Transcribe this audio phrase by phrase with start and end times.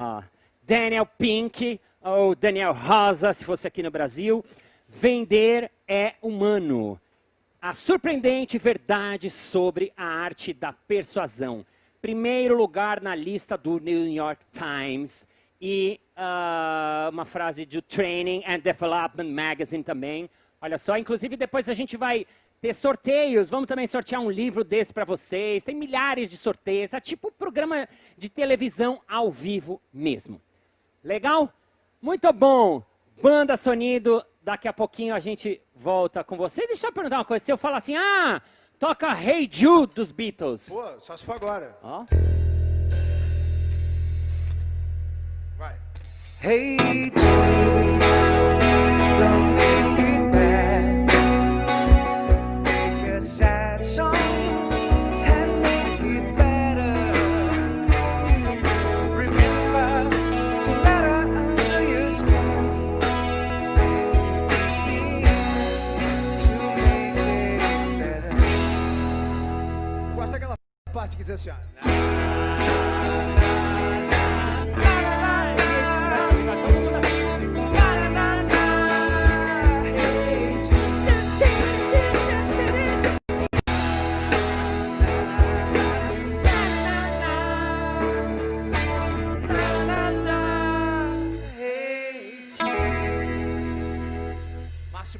[0.00, 0.22] Ah,
[0.62, 4.44] Daniel Pink, ou Daniel Rosa, se fosse aqui no Brasil.
[4.88, 7.00] Vender é humano.
[7.60, 11.66] A surpreendente verdade sobre a arte da persuasão.
[12.00, 15.26] Primeiro lugar na lista do New York Times.
[15.60, 20.30] E uh, uma frase do Training and Development Magazine também.
[20.60, 22.24] Olha só, inclusive depois a gente vai
[22.60, 23.50] ter sorteios.
[23.50, 25.62] Vamos também sortear um livro desse para vocês.
[25.62, 26.90] Tem milhares de sorteios.
[26.90, 30.40] Tá tipo programa de televisão ao vivo mesmo.
[31.02, 31.52] Legal?
[32.00, 32.82] Muito bom.
[33.20, 36.66] Banda Sonido, daqui a pouquinho a gente volta com você.
[36.66, 37.44] Deixa eu perguntar uma coisa.
[37.44, 38.40] Se eu falar assim, ah,
[38.78, 40.68] toca Hey Jude dos Beatles.
[40.68, 41.76] Pô, só se for agora.
[41.82, 42.04] Ó.
[45.56, 45.76] Vai.
[46.40, 48.27] Hey Jude,
[70.88, 71.50] daquela parte que diz assim.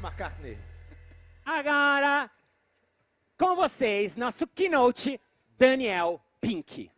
[0.01, 0.57] Márcio.
[1.45, 2.29] Agora,
[3.37, 5.19] com vocês, nosso keynote,
[5.59, 6.89] Daniel Pink.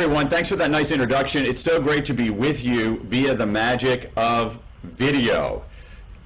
[0.00, 0.28] Everyone.
[0.28, 1.44] Thanks for that nice introduction.
[1.44, 5.64] It's so great to be with you via the magic of video.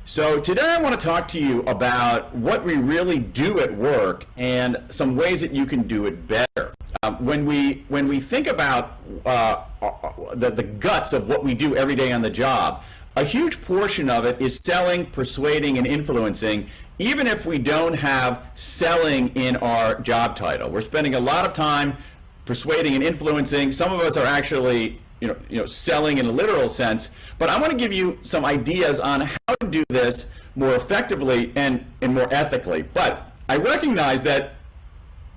[0.05, 4.27] So, today I want to talk to you about what we really do at work
[4.37, 6.75] and some ways that you can do it better.
[7.03, 11.55] Um, when, we, when we think about uh, uh, the, the guts of what we
[11.55, 12.83] do every day on the job,
[13.17, 16.67] a huge portion of it is selling, persuading, and influencing,
[16.99, 20.69] even if we don't have selling in our job title.
[20.69, 21.97] We're spending a lot of time
[22.45, 23.73] persuading and influencing.
[23.73, 27.11] Some of us are actually, you know, you know, selling in a literal sense.
[27.39, 30.27] But I want to give you some ideas on how to do this
[30.57, 32.83] more effectively and, and more ethically.
[32.83, 34.55] But I recognize that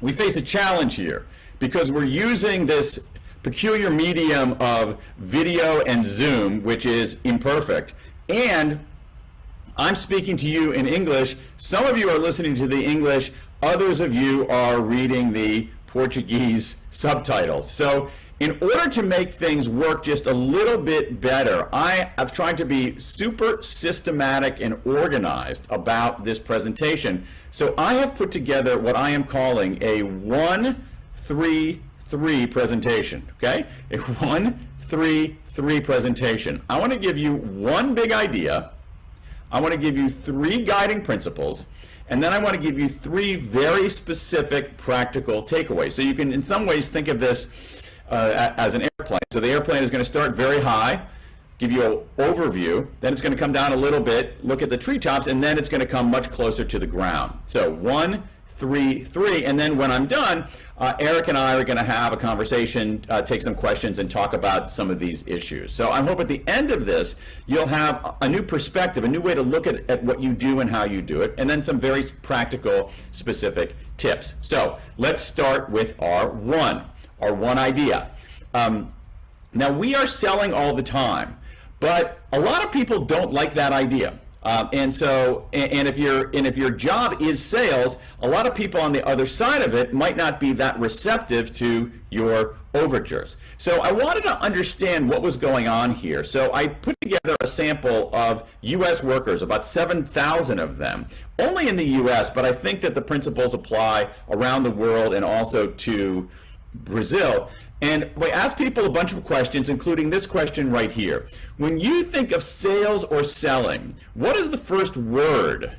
[0.02, 1.26] we face a challenge here
[1.60, 3.00] because we're using this
[3.44, 7.94] peculiar medium of video and Zoom, which is imperfect.
[8.28, 8.80] And
[9.78, 11.36] I'm speaking to you in English.
[11.58, 16.76] Some of you are listening to the English, others of you are reading the Portuguese
[16.92, 17.72] subtitles.
[17.72, 18.10] So,
[18.42, 22.66] in order to make things work just a little bit better, I have tried to
[22.66, 27.26] be super systematic and organized about this presentation.
[27.52, 30.86] So, I have put together what I am calling a 1
[31.16, 33.26] 3 3 presentation.
[33.38, 33.66] Okay?
[33.92, 36.62] A 1 3 3 presentation.
[36.70, 38.72] I want to give you one big idea.
[39.50, 41.66] I want to give you three guiding principles,
[42.10, 45.94] and then I want to give you three very specific practical takeaways.
[45.94, 49.20] So you can, in some ways, think of this uh, as an airplane.
[49.32, 51.02] So the airplane is going to start very high,
[51.58, 54.70] give you an overview, then it's going to come down a little bit, look at
[54.70, 57.38] the treetops, and then it's going to come much closer to the ground.
[57.48, 58.24] So one,
[58.56, 60.48] three, three, and then when I'm done,
[60.78, 64.10] uh, Eric and I are going to have a conversation, uh, take some questions, and
[64.10, 65.72] talk about some of these issues.
[65.72, 67.16] So I hope at the end of this,
[67.48, 70.60] you'll have a new perspective, a new way to look at, at what you do
[70.60, 74.36] and how you do it, and then some very practical, specific tips.
[74.42, 76.84] So let's start with our one,
[77.22, 78.12] our one idea.
[78.54, 78.94] Um,
[79.54, 81.38] now we are selling all the time,
[81.80, 84.20] but a lot of people don't like that idea.
[84.46, 88.46] Um, and so, and, and if your and if your job is sales, a lot
[88.48, 92.56] of people on the other side of it might not be that receptive to your
[92.76, 93.38] overtures.
[93.58, 96.24] So I wanted to understand what was going on here.
[96.24, 99.02] So I put together a sample of U.S.
[99.02, 101.08] workers, about 7,000 of them,
[101.40, 105.26] only in the U.S., but I think that the principles apply around the world and
[105.26, 106.30] also to
[106.74, 107.50] Brazil.
[107.82, 111.28] And we asked people a bunch of questions, including this question right here.
[111.58, 115.78] When you think of sales or selling, what is the first word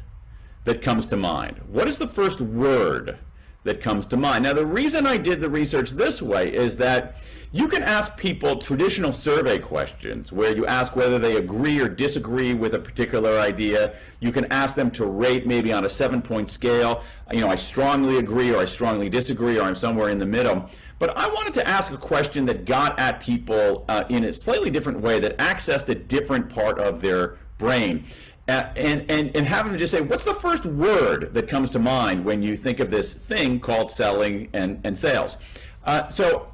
[0.64, 1.60] that comes to mind?
[1.68, 3.18] What is the first word
[3.66, 4.44] that comes to mind?
[4.44, 7.16] Now, the reason I did the research this way is that
[7.52, 12.54] you can ask people traditional survey questions where you ask whether they agree or disagree
[12.54, 13.94] with a particular idea.
[14.20, 17.02] You can ask them to rate maybe on a seven point scale.
[17.32, 20.68] You know, I strongly agree or I strongly disagree or I'm somewhere in the middle.
[20.98, 24.70] But I wanted to ask a question that got at people uh, in a slightly
[24.70, 28.04] different way, that accessed a different part of their brain.
[28.48, 31.80] Uh, and, and, and have them just say, what's the first word that comes to
[31.80, 35.36] mind when you think of this thing called selling and, and sales?
[35.84, 36.52] Uh, so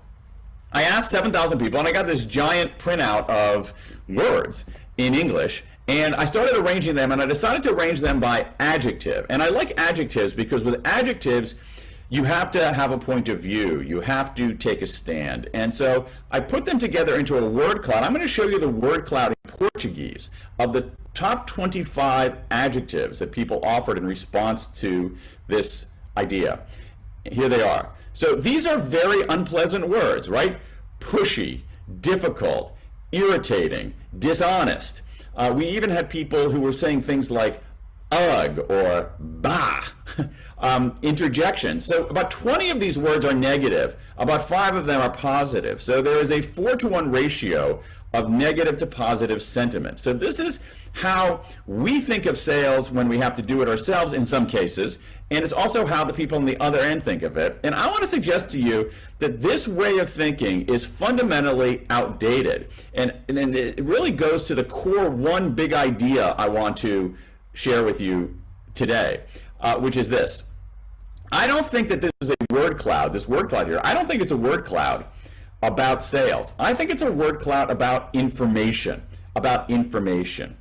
[0.73, 3.75] I asked 7,000 people, and I got this giant printout of
[4.09, 4.65] words
[4.97, 5.65] in English.
[5.89, 9.27] And I started arranging them, and I decided to arrange them by adjective.
[9.29, 11.57] And I like adjectives because with adjectives,
[12.13, 13.81] you have to have a point of view.
[13.81, 15.49] You have to take a stand.
[15.55, 18.05] And so I put them together into a word cloud.
[18.05, 20.29] I'm going to show you the word cloud in Portuguese
[20.59, 25.17] of the top 25 adjectives that people offered in response to
[25.47, 25.87] this
[26.19, 26.61] idea.
[27.25, 27.95] Here they are.
[28.13, 30.59] So these are very unpleasant words, right?
[31.01, 31.63] Pushy,
[32.03, 32.77] difficult,
[33.11, 35.01] irritating, dishonest.
[35.35, 37.63] Uh, we even had people who were saying things like
[38.13, 39.85] ugh or bah.
[40.59, 41.85] um, interjections.
[41.85, 43.97] So about 20 of these words are negative.
[44.19, 45.83] About five of them are positive.
[45.83, 47.83] So there is a four to one ratio
[48.13, 49.99] of negative to positive sentiment.
[49.99, 50.61] So this is
[50.93, 54.99] how we think of sales when we have to do it ourselves in some cases,
[55.31, 57.59] and it's also how the people on the other end think of it.
[57.63, 62.69] And I want to suggest to you that this way of thinking is fundamentally outdated,
[62.93, 67.17] and, and it really goes to the core one big idea I want to
[67.53, 68.39] share with you
[68.75, 69.23] today,
[69.61, 70.45] uh, which is this.
[71.31, 73.81] I don't think that this is a word cloud, this word cloud here.
[73.85, 75.07] I don't think it's a word cloud
[75.63, 76.53] about sales.
[76.59, 79.03] I think it's a word cloud about information,
[79.35, 80.57] about information.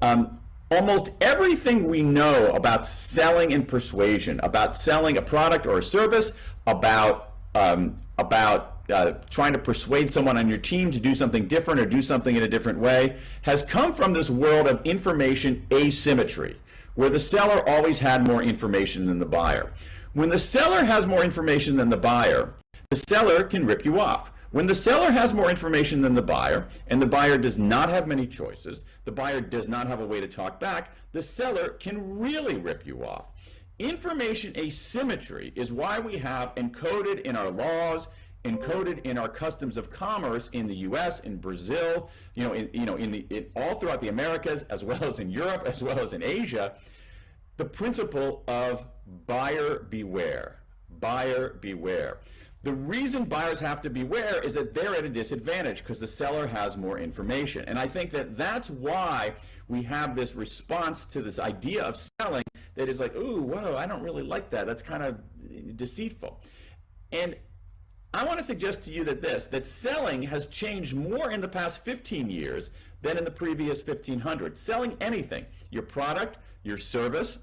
[0.00, 0.38] Um,
[0.70, 6.32] almost everything we know about selling and persuasion, about selling a product or a service,
[6.66, 11.80] about um, about uh, trying to persuade someone on your team to do something different
[11.80, 16.56] or do something in a different way, has come from this world of information asymmetry,
[16.94, 19.72] where the seller always had more information than the buyer.
[20.12, 22.54] When the seller has more information than the buyer,
[22.90, 24.32] the seller can rip you off.
[24.52, 28.06] When the seller has more information than the buyer, and the buyer does not have
[28.06, 32.18] many choices, the buyer does not have a way to talk back, the seller can
[32.18, 33.26] really rip you off.
[33.78, 38.08] Information asymmetry is why we have encoded in our laws,
[38.46, 42.86] encoded in our customs of commerce in the U.S., in Brazil, you know, in, you
[42.86, 45.98] know, in the in, all throughout the Americas, as well as in Europe, as well
[45.98, 46.74] as in Asia,
[47.56, 48.86] the principle of
[49.26, 50.60] buyer beware.
[51.00, 52.18] Buyer beware.
[52.62, 56.48] The reason buyers have to beware is that they're at a disadvantage because the seller
[56.48, 57.64] has more information.
[57.68, 59.34] And I think that that's why
[59.68, 62.42] we have this response to this idea of selling
[62.74, 64.66] that is like, ooh, whoa, I don't really like that.
[64.66, 65.20] That's kind of
[65.76, 66.40] deceitful.
[67.12, 67.36] And
[68.16, 71.48] I want to suggest to you that this, that selling has changed more in the
[71.48, 72.70] past 15 years
[73.02, 74.56] than in the previous 1500.
[74.56, 77.38] Selling anything, your product, your service,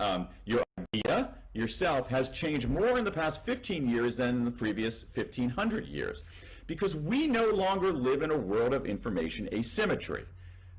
[0.00, 4.50] um, your idea, yourself, has changed more in the past 15 years than in the
[4.50, 6.24] previous 1500 years.
[6.66, 10.24] Because we no longer live in a world of information asymmetry,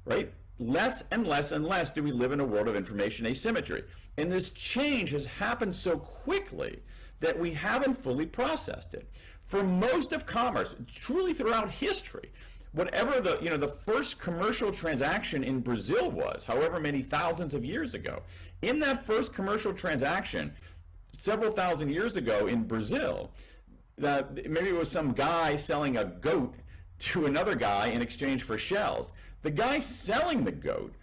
[0.03, 0.33] right?
[0.59, 3.85] Less and less and less do we live in a world of information asymmetry.
[4.17, 6.81] And this change has happened so quickly
[7.19, 9.09] that we haven't fully processed it.
[9.45, 12.31] For most of commerce, truly throughout history,
[12.73, 17.63] whatever the you know the first commercial transaction in Brazil was, however many thousands of
[17.63, 18.21] years ago,
[18.61, 20.53] in that first commercial transaction,
[21.17, 23.31] several thousand years ago in Brazil,
[23.97, 26.55] that maybe it was some guy selling a goat
[26.99, 29.13] to another guy in exchange for shells.
[29.43, 30.93] The guy selling the goat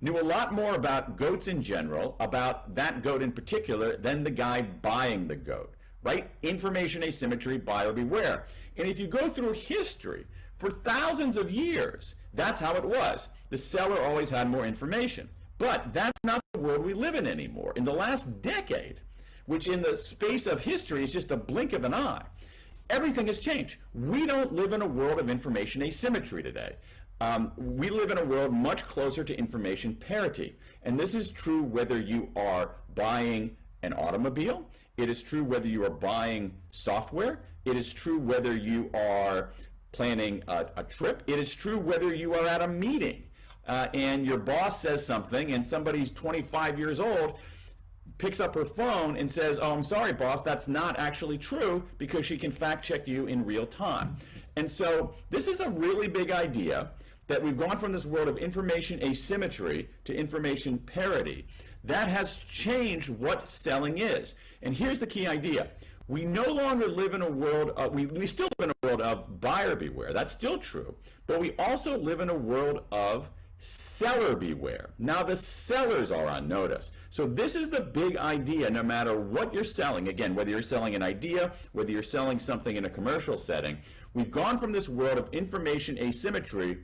[0.00, 4.30] knew a lot more about goats in general, about that goat in particular, than the
[4.30, 6.30] guy buying the goat, right?
[6.42, 8.46] Information asymmetry, buyer beware.
[8.76, 10.26] And if you go through history,
[10.60, 13.28] for thousands of years, that's how it was.
[13.48, 15.28] The seller always had more information.
[15.56, 17.72] But that's not the world we live in anymore.
[17.76, 19.00] In the last decade,
[19.46, 22.22] which in the space of history is just a blink of an eye,
[22.90, 23.78] everything has changed.
[23.94, 26.76] We don't live in a world of information asymmetry today.
[27.20, 30.56] Um, we live in a world much closer to information parity.
[30.84, 35.84] And this is true whether you are buying an automobile, it is true whether you
[35.84, 39.50] are buying software, it is true whether you are
[39.92, 43.24] planning a, a trip, it is true whether you are at a meeting.
[43.66, 47.38] Uh, and your boss says something and somebody's 25 years old
[48.18, 52.24] picks up her phone and says, Oh, I'm sorry, boss, that's not actually true because
[52.24, 54.16] she can fact check you in real time.
[54.56, 56.90] And so this is a really big idea
[57.30, 61.46] that we've gone from this world of information asymmetry to information parity.
[61.84, 64.34] That has changed what selling is.
[64.62, 65.68] And here's the key idea.
[66.08, 69.00] We no longer live in a world, of, we, we still live in a world
[69.00, 70.12] of buyer beware.
[70.12, 70.92] That's still true.
[71.28, 74.90] But we also live in a world of seller beware.
[74.98, 76.90] Now the sellers are on notice.
[77.10, 80.08] So this is the big idea no matter what you're selling.
[80.08, 83.78] Again, whether you're selling an idea, whether you're selling something in a commercial setting,
[84.14, 86.78] we've gone from this world of information asymmetry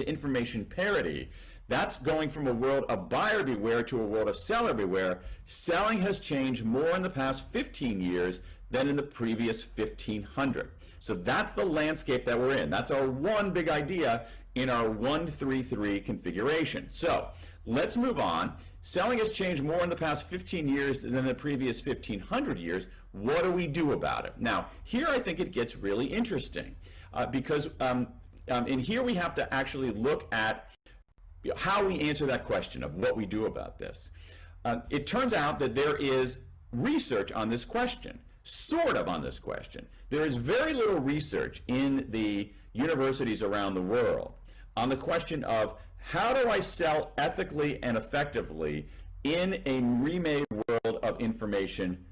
[0.00, 1.30] to information parity.
[1.68, 5.20] That's going from a world of buyer beware to a world of seller beware.
[5.44, 8.40] Selling has changed more in the past 15 years
[8.70, 10.70] than in the previous 1500.
[10.98, 12.70] So that's the landscape that we're in.
[12.70, 14.26] That's our one big idea
[14.56, 16.88] in our 133 configuration.
[16.90, 17.28] So
[17.66, 18.52] let's move on.
[18.82, 22.86] Selling has changed more in the past 15 years than the previous 1500 years.
[23.12, 24.34] What do we do about it?
[24.38, 26.74] Now, here I think it gets really interesting
[27.12, 28.08] uh, because um,
[28.50, 30.70] um, and here we have to actually look at
[31.56, 34.10] how we answer that question of what we do about this.
[34.64, 36.40] Uh, it turns out that there is
[36.72, 39.86] research on this question, sort of on this question.
[40.10, 44.34] There is very little research in the universities around the world
[44.76, 48.88] on the question of how do I sell ethically and effectively
[49.24, 52.04] in a remade world of information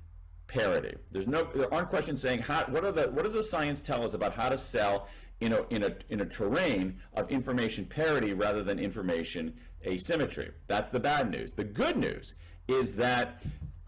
[0.46, 0.94] parity.
[1.10, 4.02] There's no, there aren't questions saying how, what are the, what does the science tell
[4.02, 5.08] us about how to sell
[5.40, 9.54] in a, in a, in a terrain of information parity rather than information
[9.86, 10.50] asymmetry.
[10.66, 11.52] That's the bad news.
[11.52, 12.34] The good news
[12.66, 13.42] is that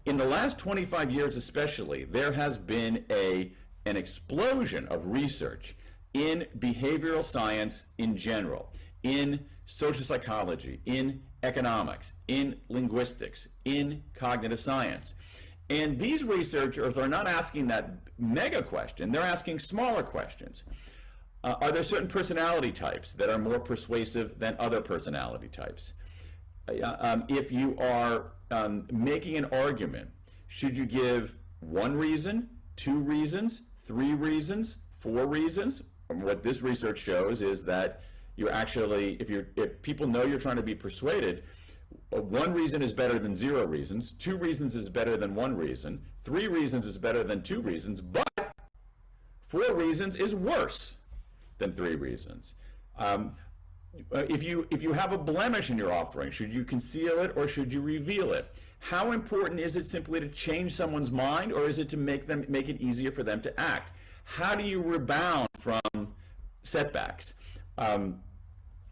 [0.05, 3.51] in the last 25 years especially, there has been a,
[3.85, 5.75] an explosion of research
[6.13, 15.15] in behavioral science in general, in social psychology, in economics, in linguistics, in cognitive science.
[15.69, 20.63] And these researchers are not asking that mega question, they're asking smaller questions.
[21.43, 25.95] Uh, are there certain personality types that are more persuasive than other personality types?
[26.69, 30.07] Uh, um, if you are um, making an argument,
[30.47, 35.83] should you give one reason, two reasons, three reasons, four reasons?
[36.13, 38.01] what this research shows is that
[38.35, 41.43] you actually, if you if people know you're trying to be persuaded,
[42.13, 44.11] uh, one reason is better than zero reasons.
[44.13, 46.01] Two reasons is better than one reason.
[46.23, 48.01] Three reasons is better than two reasons.
[48.01, 48.27] But
[49.47, 50.97] four reasons is worse
[51.61, 52.55] than three reasons.
[52.97, 53.35] Um,
[54.13, 57.33] uh, if you if you have a blemish in your offering, should you conceal it
[57.35, 58.45] or should you reveal it?
[58.79, 62.45] How important is it simply to change someone's mind, or is it to make them
[62.49, 63.91] make it easier for them to act?
[64.23, 65.81] How do you rebound from
[66.63, 67.33] setbacks?
[67.77, 68.21] Um,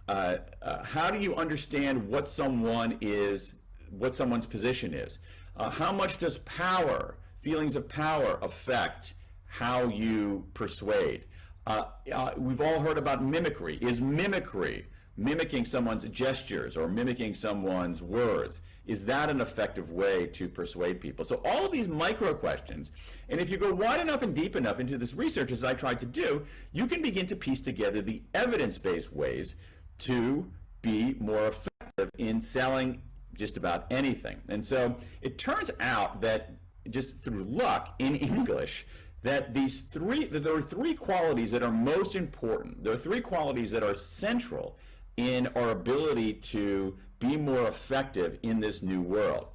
[0.07, 3.55] uh, uh, how do you understand what someone is,
[3.89, 5.19] what someone's position is?
[5.55, 9.13] Uh, how much does power, feelings of power, affect
[9.45, 11.25] how you persuade?
[11.69, 13.77] Uh, uh, we've all heard about mimicry.
[13.79, 20.49] Is mimicry, mimicking someone's gestures or mimicking someone's words, is that an effective way to
[20.49, 21.23] persuade people?
[21.23, 22.91] So all of these micro questions,
[23.29, 25.99] and if you go wide enough and deep enough into this research, as I tried
[25.99, 29.55] to do, you can begin to piece together the evidence-based ways
[29.99, 30.49] to
[30.81, 33.03] be more effective in selling
[33.37, 34.37] just about anything.
[34.49, 36.55] And so it turns out that
[36.89, 38.87] just through luck in English,
[39.21, 42.83] that these three that there are three qualities that are most important.
[42.83, 44.77] There are three qualities that are central
[45.17, 49.47] in our ability to be more effective in this new world.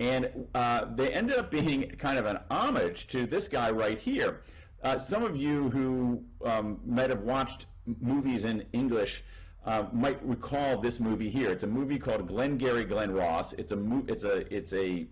[0.00, 4.42] And uh, they ended up being kind of an homage to this guy right here.
[4.84, 7.66] Uh, some of you who um, might have watched
[8.00, 9.24] movies in English
[9.66, 11.50] uh, might recall this movie here.
[11.50, 13.52] It's a movie called Glengarry Glen Ross.
[13.54, 15.08] It's a it's a it's a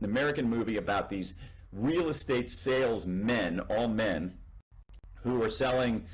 [0.00, 1.34] an American movie about these
[1.72, 4.34] real estate salesmen, all men,
[5.22, 6.04] who are selling,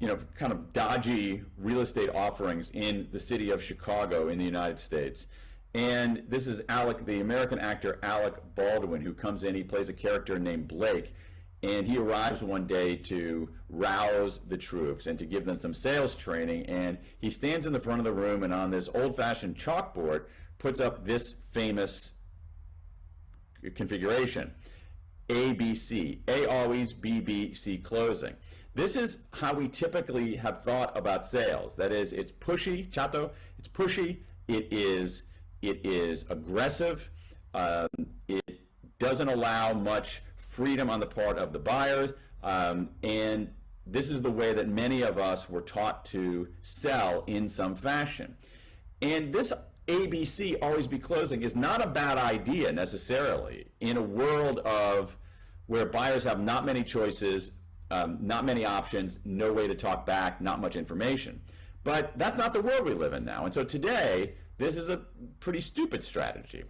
[0.00, 4.44] you know, kind of dodgy real estate offerings in the city of Chicago in the
[4.44, 5.26] United States.
[5.74, 9.54] And this is Alec, the American actor Alec Baldwin, who comes in.
[9.54, 11.14] He plays a character named Blake,
[11.62, 16.14] and he arrives one day to rouse the troops and to give them some sales
[16.14, 16.64] training.
[16.66, 20.24] And he stands in the front of the room and on this old-fashioned chalkboard
[20.58, 22.14] puts up this famous
[23.74, 24.54] configuration.
[25.28, 26.18] ABC.
[26.28, 28.34] A always, B, B, C closing.
[28.74, 31.74] This is how we typically have thought about sales.
[31.74, 33.30] That is, it's pushy, chato.
[33.58, 34.18] It's pushy.
[34.46, 35.24] It is
[35.62, 37.10] it is aggressive.
[37.54, 37.88] Um,
[38.28, 38.60] it
[38.98, 43.50] doesn't allow much freedom on the part of the buyers, um, and
[43.86, 48.36] this is the way that many of us were taught to sell in some fashion.
[49.00, 49.52] And this
[49.88, 55.16] ABC, always be closing, is not a bad idea necessarily in a world of
[55.66, 57.52] where buyers have not many choices,
[57.90, 61.40] um, not many options, no way to talk back, not much information.
[61.84, 63.46] But that's not the world we live in now.
[63.46, 65.02] And so today, this is a
[65.40, 66.64] pretty stupid strategy.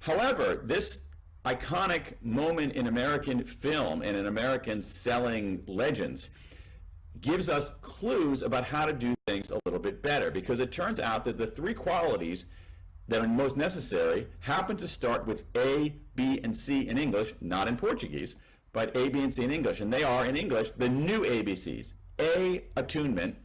[0.00, 1.00] However, this
[1.44, 6.30] iconic moment in American film and in American selling legends
[7.20, 10.98] gives us clues about how to do things a little bit better because it turns
[10.98, 12.46] out that the three qualities
[13.08, 17.68] that are most necessary happen to start with A, B, and C in English, not
[17.68, 18.36] in Portuguese,
[18.72, 19.80] but A, B, and C in English.
[19.80, 23.36] And they are in English the new ABCs A, attunement,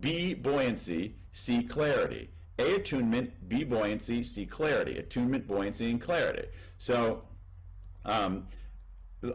[0.00, 2.30] B, buoyancy, C, clarity.
[2.58, 4.98] A, attunement, B, buoyancy, C, clarity.
[4.98, 6.48] Attunement, buoyancy, and clarity.
[6.78, 7.22] So
[8.04, 8.46] um,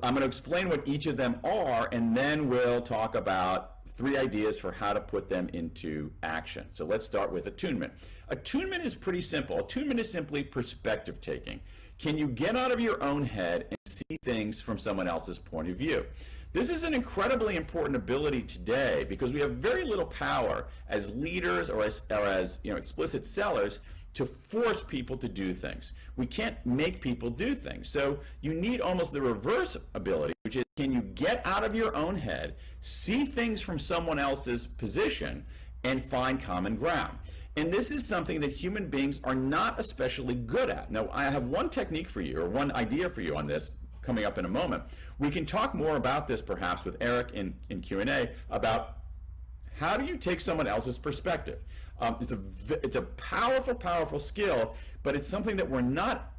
[0.03, 4.16] I'm going to explain what each of them are, and then we'll talk about three
[4.16, 6.66] ideas for how to put them into action.
[6.74, 7.92] So let's start with attunement.
[8.30, 9.60] Attunement is pretty simple.
[9.60, 11.60] Attunement is simply perspective taking.
[11.98, 15.68] Can you get out of your own head and see things from someone else's point
[15.68, 16.06] of view?
[16.54, 21.70] This is an incredibly important ability today because we have very little power as leaders
[21.70, 23.80] or as, or as you know, explicit sellers
[24.17, 25.93] to force people to do things.
[26.15, 27.88] We can't make people do things.
[27.88, 31.95] So you need almost the reverse ability, which is can you get out of your
[31.95, 35.45] own head, see things from someone else's position,
[35.83, 37.15] and find common ground.
[37.57, 40.89] And this is something that human beings are not especially good at.
[40.89, 44.25] Now, I have one technique for you, or one idea for you on this coming
[44.25, 44.81] up in a moment.
[45.19, 48.97] We can talk more about this perhaps with Eric in, in Q&A about
[49.77, 51.59] how do you take someone else's perspective.
[52.00, 52.39] Um, it's, a,
[52.84, 56.34] it's a powerful, powerful skill, but it's something that we're not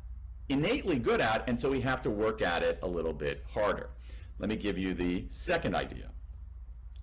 [0.48, 3.90] innately good at, and so we have to work at it a little bit harder.
[4.38, 6.10] Let me give you the second idea.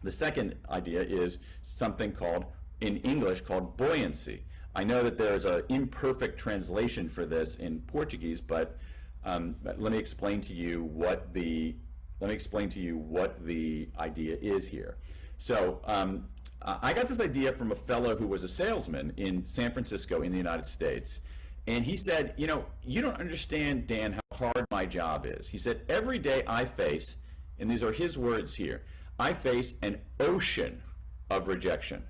[0.04, 2.46] The second idea is something called,
[2.82, 4.44] in English, called buoyancy.
[4.74, 8.78] I know that there's an imperfect translation for this in Portuguese, but,
[9.24, 11.76] um, but let me explain to you what the
[12.22, 14.98] let me explain to you what the idea is here.
[15.38, 16.26] So um,
[16.62, 20.32] I got this idea from a fellow who was a salesman in San Francisco in
[20.32, 21.22] the United States.
[21.68, 25.48] And he said, You know, you don't understand, Dan, how hard my job is.
[25.48, 27.18] He said, Every day I face,
[27.60, 28.84] and these are his words here,
[29.20, 30.82] I face an ocean
[31.30, 32.04] of rejection.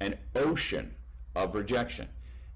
[0.00, 0.94] An ocean
[1.34, 2.08] of rejection.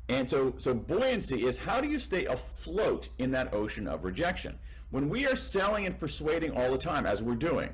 [0.08, 4.58] And so, so buoyancy is how do you stay afloat in that ocean of rejection?
[4.90, 7.70] When we are selling and persuading all the time, as we're doing,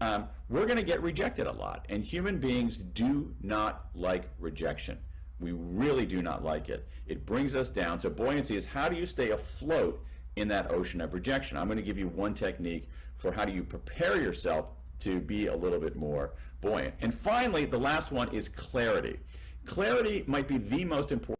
[0.00, 1.86] um, we're going to get rejected a lot.
[1.88, 4.98] And human beings do not like rejection.
[5.40, 6.88] We really do not like it.
[7.06, 8.00] It brings us down.
[8.00, 10.02] So buoyancy is how do you stay afloat
[10.36, 11.56] in that ocean of rejection?
[11.56, 14.66] I'm going to give you one technique for how do you prepare yourself
[15.00, 16.94] to be a little bit more buoyant.
[17.00, 19.18] And finally, the last one is clarity.
[19.66, 21.36] Clarity might be the most important.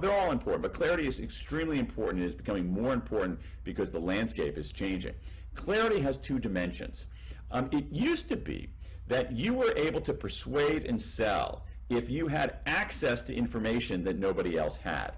[0.00, 2.22] They're all important, but clarity is extremely important.
[2.22, 5.14] It is becoming more important because the landscape is changing.
[5.54, 7.06] Clarity has two dimensions.
[7.50, 8.70] Um, it used to be
[9.06, 14.18] that you were able to persuade and sell if you had access to information that
[14.18, 15.12] nobody else had.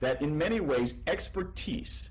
[0.00, 2.10] That in many ways, expertise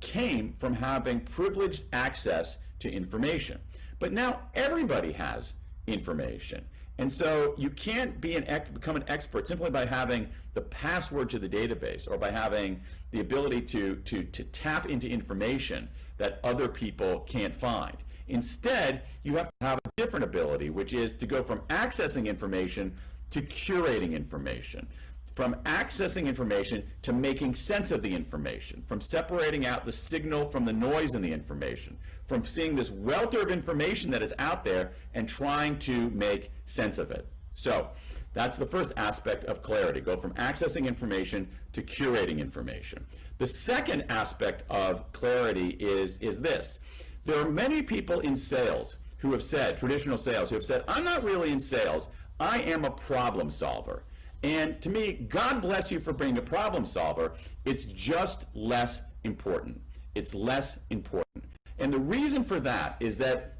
[0.00, 3.60] came from having privileged access to information.
[3.98, 5.54] But now everybody has
[5.86, 6.64] information.
[6.98, 11.38] And so you can't be an become an expert simply by having the password to
[11.38, 16.68] the database or by having the ability to, to, to tap into information that other
[16.68, 17.96] people can't find.
[18.28, 22.94] Instead, you have to have a different ability, which is to go from accessing information
[23.30, 24.86] to curating information,
[25.34, 30.64] from accessing information to making sense of the information, from separating out the signal from
[30.64, 34.92] the noise in the information, from seeing this welter of information that is out there
[35.14, 37.28] and trying to make sense of it.
[37.54, 37.88] So
[38.32, 40.00] that's the first aspect of clarity.
[40.00, 43.06] Go from accessing information to curating information.
[43.38, 46.80] The second aspect of clarity is, is this.
[47.26, 51.02] There are many people in sales who have said, traditional sales, who have said, I'm
[51.02, 52.08] not really in sales.
[52.38, 54.04] I am a problem solver.
[54.44, 57.32] And to me, God bless you for being a problem solver.
[57.64, 59.80] It's just less important.
[60.14, 61.44] It's less important.
[61.80, 63.56] And the reason for that is that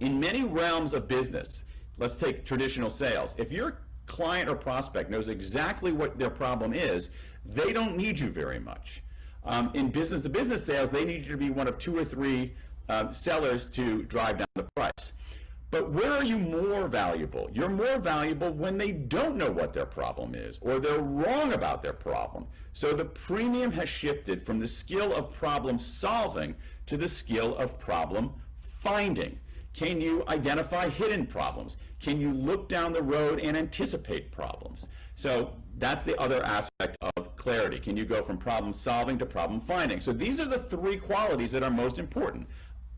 [0.00, 1.64] in many realms of business,
[1.98, 7.10] let's take traditional sales, if your client or prospect knows exactly what their problem is,
[7.44, 9.02] they don't need you very much.
[9.44, 12.04] Um, in business to business sales, they need you to be one of two or
[12.04, 12.54] three
[12.88, 15.12] uh, sellers to drive down the price.
[15.70, 17.50] But where are you more valuable?
[17.52, 21.82] You're more valuable when they don't know what their problem is or they're wrong about
[21.82, 22.46] their problem.
[22.74, 26.54] So the premium has shifted from the skill of problem solving
[26.86, 29.40] to the skill of problem finding.
[29.72, 31.76] Can you identify hidden problems?
[31.98, 34.86] Can you look down the road and anticipate problems?
[35.16, 37.80] So that's the other aspect of clarity.
[37.80, 40.00] Can you go from problem solving to problem finding?
[40.00, 42.46] So these are the three qualities that are most important.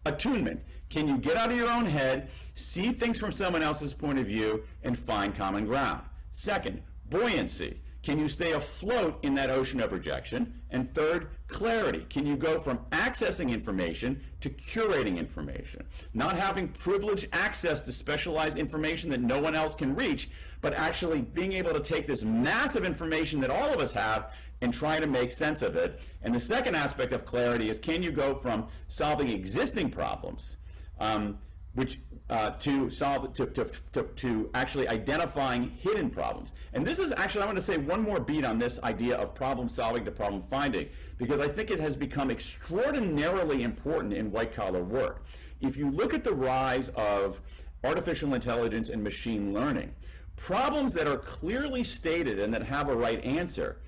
[0.06, 0.62] Attunement.
[0.88, 4.26] Can you get out of your own head, see things from someone else's point of
[4.26, 6.02] view, and find common ground?
[6.30, 7.80] Second, buoyancy.
[8.04, 10.60] Can you stay afloat in that ocean of rejection?
[10.70, 12.06] And third, clarity.
[12.08, 15.84] Can you go from accessing information to curating information?
[16.14, 21.22] Not having privileged access to specialized information that no one else can reach, but actually
[21.22, 25.06] being able to take this massive information that all of us have and try to
[25.06, 26.00] make sense of it.
[26.22, 30.56] And the second aspect of clarity is can you go from solving existing problems
[30.98, 31.38] um,
[31.74, 36.54] which uh, to solve to, to, to, to actually identifying hidden problems.
[36.72, 39.34] And this is actually I want to say one more beat on this idea of
[39.34, 40.88] problem solving to problem finding
[41.18, 45.24] because I think it has become extraordinarily important in white collar work.
[45.60, 47.40] If you look at the rise of
[47.84, 49.94] artificial intelligence and machine learning,
[50.34, 53.78] problems that are clearly stated and that have a right answer,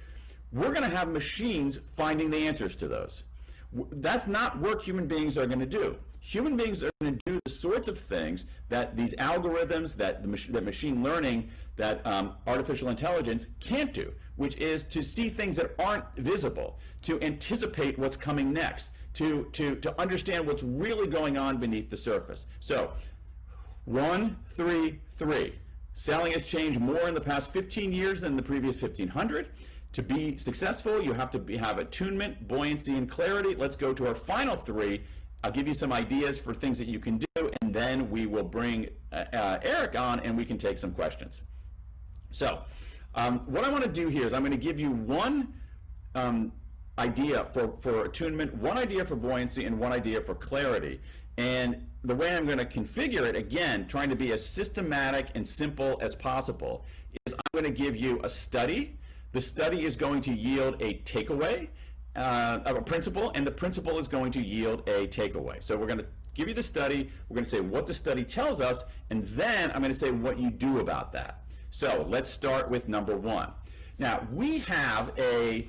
[0.53, 3.25] we're going to have machines finding the answers to those.
[3.93, 5.97] That's not work human beings are going to do.
[6.21, 10.53] Human beings are going to do the sorts of things that these algorithms, that the
[10.53, 15.75] that machine learning, that um, artificial intelligence can't do, which is to see things that
[15.79, 21.59] aren't visible, to anticipate what's coming next, to, to, to understand what's really going on
[21.59, 22.47] beneath the surface.
[22.61, 22.93] So,
[23.85, 25.55] one, three, three.
[25.95, 29.49] Selling has changed more in the past 15 years than the previous 1500.
[29.93, 33.55] To be successful, you have to be, have attunement, buoyancy, and clarity.
[33.55, 35.03] Let's go to our final three.
[35.43, 38.45] I'll give you some ideas for things that you can do, and then we will
[38.45, 41.43] bring uh, uh, Eric on and we can take some questions.
[42.33, 42.63] So,
[43.15, 45.55] um, what I want to do here is I'm going to give you one
[46.15, 46.53] um,
[46.99, 51.01] idea for, for attunement, one idea for buoyancy, and one idea for clarity.
[51.39, 55.47] And the way I'm going to configure it, again, trying to be as systematic and
[55.47, 56.85] simple as possible,
[57.27, 58.99] is I'm going to give you a study.
[59.33, 61.69] The study is going to yield a takeaway,
[62.17, 65.63] uh, of a principle, and the principle is going to yield a takeaway.
[65.63, 68.25] So we're going to give you the study, we're going to say what the study
[68.25, 71.45] tells us, and then I'm going to say what you do about that.
[71.71, 73.51] So let's start with number one.
[73.99, 75.67] Now, we have a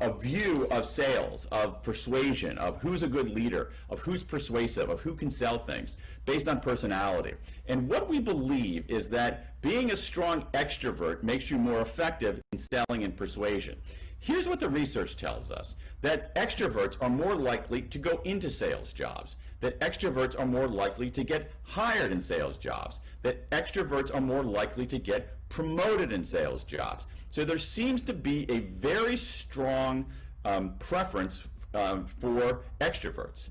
[0.00, 5.00] a view of sales, of persuasion, of who's a good leader, of who's persuasive, of
[5.00, 7.34] who can sell things based on personality.
[7.66, 12.58] And what we believe is that being a strong extrovert makes you more effective in
[12.58, 13.76] selling and persuasion.
[14.18, 18.92] Here's what the research tells us that extroverts are more likely to go into sales
[18.92, 24.20] jobs, that extroverts are more likely to get hired in sales jobs, that extroverts are
[24.20, 27.06] more likely to get promoted in sales jobs.
[27.30, 30.06] So there seems to be a very strong
[30.44, 33.50] um, preference um, for extroverts.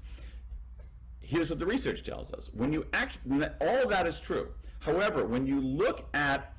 [1.20, 2.50] Here's what the research tells us.
[2.54, 3.20] When you act,
[3.62, 4.50] all that is true.
[4.80, 6.54] However, when you look at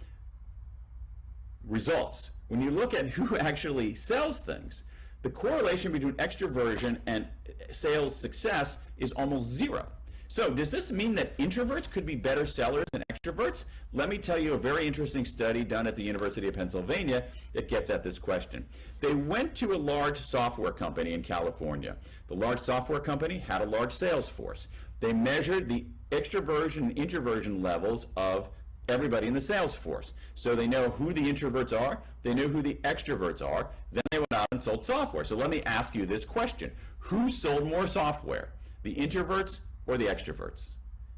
[1.65, 4.85] results, when you look at who actually sells things,
[5.23, 7.27] the correlation between extroversion and
[7.71, 9.87] sales success is almost zero.
[10.29, 13.65] So does this mean that introverts could be better sellers than extroverts?
[13.93, 17.69] Let me tell you a very interesting study done at the University of Pennsylvania that
[17.69, 18.67] gets at this question.
[19.01, 21.97] They went to a large software company in California.
[22.27, 24.67] The large software company had a large sales force.
[24.99, 28.49] They measured the extroversion and introversion levels of
[28.89, 30.13] everybody in the sales force.
[30.35, 34.19] So they know who the introverts are, they know who the extroverts are, then they
[34.19, 35.25] went out and sold software.
[35.25, 36.71] So let me ask you this question.
[36.99, 38.51] Who sold more software?
[38.83, 40.71] The introverts or the extroverts?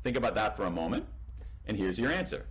[0.02, 1.06] Think about that for a moment,
[1.66, 2.46] and here's your answer.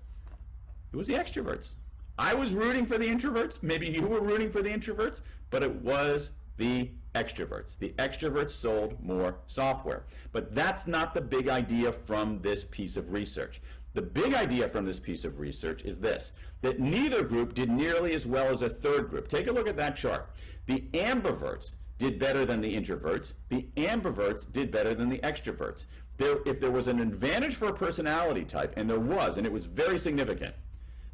[0.91, 1.75] It was the extroverts.
[2.19, 5.73] I was rooting for the introverts, maybe you were rooting for the introverts, but it
[5.81, 7.77] was the extroverts.
[7.77, 10.03] The extroverts sold more software.
[10.31, 13.61] But that's not the big idea from this piece of research.
[13.97, 16.31] The big idea from this piece of research is this,
[16.61, 19.27] that neither group did nearly as well as a third group.
[19.27, 20.29] Take a look at that chart.
[20.67, 23.33] The ambiverts did better than the introverts.
[23.49, 25.87] The ambiverts did better than the extroverts.
[26.17, 29.51] There, if there was an advantage for a personality type, and there was, and it
[29.51, 30.53] was very significant,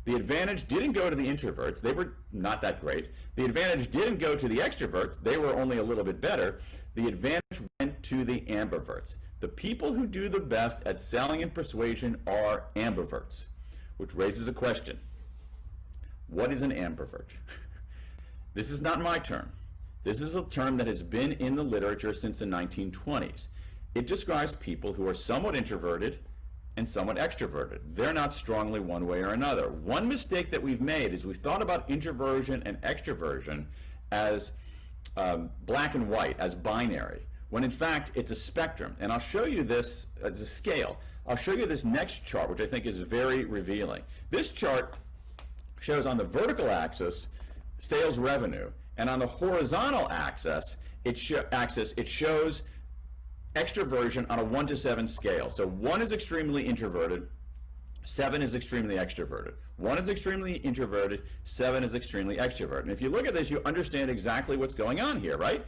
[0.04, 1.80] the advantage didn't go to the introverts.
[1.80, 3.12] They were not that great.
[3.38, 5.24] The advantage didn't go to the extroverts.
[5.24, 6.60] They were only a little bit better.
[6.96, 9.20] The advantage went to the ambiverts.
[9.44, 13.48] The people who do the best at selling and persuasion are ambiverts,
[13.98, 14.98] which raises a question.
[16.28, 17.26] What is an ambivert?
[18.54, 19.52] this is not my term.
[20.06, 23.50] This is a term that has been in the literature since the 1920s.
[23.96, 26.20] It describes people who are somewhat introverted
[26.78, 27.80] and somewhat extroverted.
[27.96, 29.72] They're not strongly one way or another.
[29.72, 33.66] One mistake that we've made is we've thought about introversion and extroversion
[34.10, 34.54] as
[35.18, 38.96] um, black and white, as binary, when in fact it's a spectrum.
[39.00, 40.98] And I'll show you this uh, as a scale.
[41.28, 44.02] I'll show you this next chart, which I think is very revealing.
[44.32, 44.96] This chart
[45.80, 47.28] shows on the vertical axis
[47.78, 52.64] sales revenue, and on the horizontal axis, it, axis, it shows
[53.56, 55.48] extroversion on a 1 to 7 scale.
[55.48, 57.28] So 1 is extremely introverted,
[58.04, 59.54] 7 is extremely extroverted.
[59.78, 62.84] 1 is extremely introverted, 7 is extremely extroverted.
[62.84, 65.64] And if you look at this, you understand exactly what's going on here, right?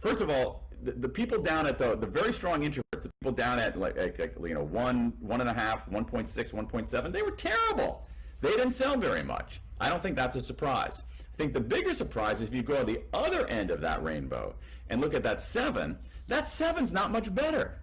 [0.00, 3.32] First of all, the, the people down at the, the very strong introverts, the people
[3.32, 8.06] down at like, like, like you know, 1, 1.5, 1.6, 1.7, they were terrible.
[8.40, 9.60] They didn't sell very much.
[9.80, 11.02] I don't think that's a surprise.
[11.20, 14.02] I think the bigger surprise is if you go to the other end of that
[14.02, 14.54] rainbow
[14.90, 15.96] and look at that 7,
[16.28, 17.80] that seven's not much better.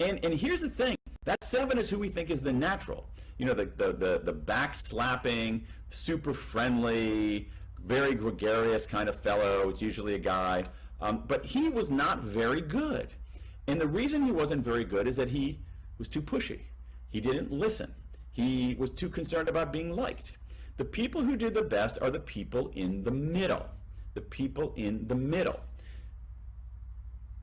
[0.00, 3.08] And and here's the thing: that seven is who we think is the natural.
[3.38, 7.48] You know, the the the, the back slapping, super friendly,
[7.84, 9.68] very gregarious kind of fellow.
[9.70, 10.64] It's usually a guy,
[11.00, 13.08] um, but he was not very good.
[13.66, 15.60] And the reason he wasn't very good is that he
[15.98, 16.60] was too pushy.
[17.10, 17.94] He didn't listen.
[18.30, 20.32] He was too concerned about being liked.
[20.76, 23.66] The people who did the best are the people in the middle.
[24.14, 25.60] The people in the middle.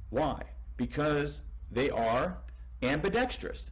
[0.09, 0.41] Why?
[0.77, 1.41] Because
[1.71, 2.37] they are
[2.81, 3.71] ambidextrous.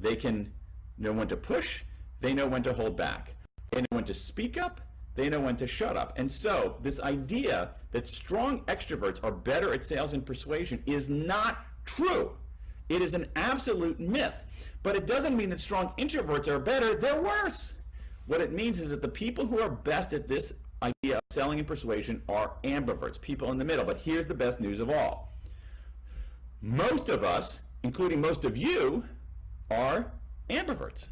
[0.00, 0.52] They can
[0.98, 1.82] know when to push,
[2.20, 3.34] they know when to hold back.
[3.70, 4.80] They know when to speak up,
[5.14, 6.12] they know when to shut up.
[6.16, 11.64] And so, this idea that strong extroverts are better at sales and persuasion is not
[11.84, 12.32] true.
[12.88, 14.44] It is an absolute myth.
[14.82, 17.74] But it doesn't mean that strong introverts are better, they're worse.
[18.26, 21.58] What it means is that the people who are best at this idea of selling
[21.58, 23.84] and persuasion are ambiverts, people in the middle.
[23.84, 25.32] But here's the best news of all
[26.60, 29.04] most of us, including most of you,
[29.70, 30.12] are
[30.48, 31.08] ambiverts.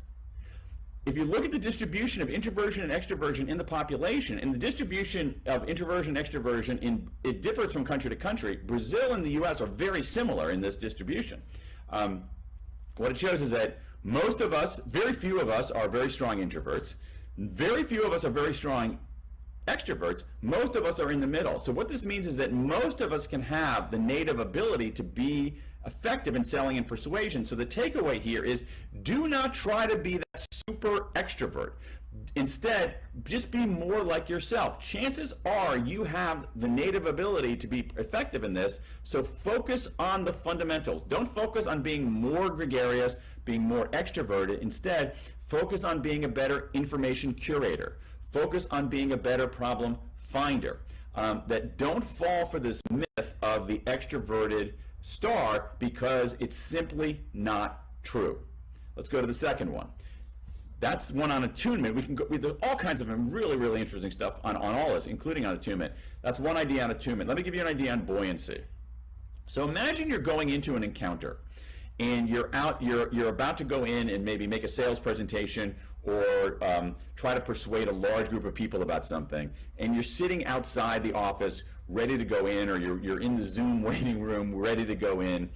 [1.05, 4.59] If you look at the distribution of introversion and extroversion in the population, and the
[4.59, 8.57] distribution of introversion and extroversion, in, it differs from country to country.
[8.57, 9.61] Brazil and the U.S.
[9.61, 11.43] are very similar in this distribution.
[11.91, 12.25] Um,
[12.99, 16.39] what it shows is that most of us, very few of us, are very strong
[16.39, 16.95] introverts.
[17.37, 18.99] Very few of us are very strong
[19.69, 21.59] extroverts, most of us are in the middle.
[21.59, 25.03] So what this means is that most of us can have the native ability to
[25.03, 27.45] be effective in selling and persuasion.
[27.45, 28.65] So the takeaway here is
[29.03, 31.73] do not try to be that super extrovert.
[32.37, 34.81] Instead, just be more like yourself.
[34.81, 40.25] Chances are you have the native ability to be effective in this, so focus on
[40.25, 41.03] the fundamentals.
[41.03, 44.61] Don't focus on being more gregarious, being more extroverted.
[44.61, 45.15] Instead,
[45.47, 47.99] focus on being a better information curator.
[48.31, 50.81] Focus on being a better problem finder.
[51.15, 57.85] Um, that don't fall for this myth of the extroverted star because it's simply not
[58.03, 58.39] true.
[58.97, 59.89] Let's go to the second one.
[60.81, 61.95] That's one on attunement.
[61.95, 65.07] We can go, there's all kinds of really, really interesting stuff on, on all this,
[65.07, 65.93] including on attunement.
[66.23, 67.29] That's one idea on attunement.
[67.29, 68.63] Let me give you an idea on buoyancy.
[69.47, 71.39] So imagine you're going into an encounter
[72.01, 75.77] and you're out, you're, you're about to go in and maybe make a sales presentation
[76.05, 80.45] or um, try to persuade a large group of people about something, and you're sitting
[80.47, 84.55] outside the office ready to go in, or you're, you're in the Zoom waiting room
[84.55, 85.51] ready to go in,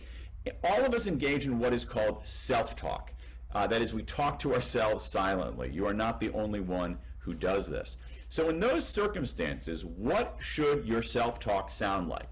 [0.62, 3.12] all of us engage in what is called self-talk.
[3.54, 5.70] Uh, that is, we talk to ourselves silently.
[5.72, 7.96] You are not the only one who does this.
[8.28, 12.28] So in those circumstances, what should your self-talk sound like?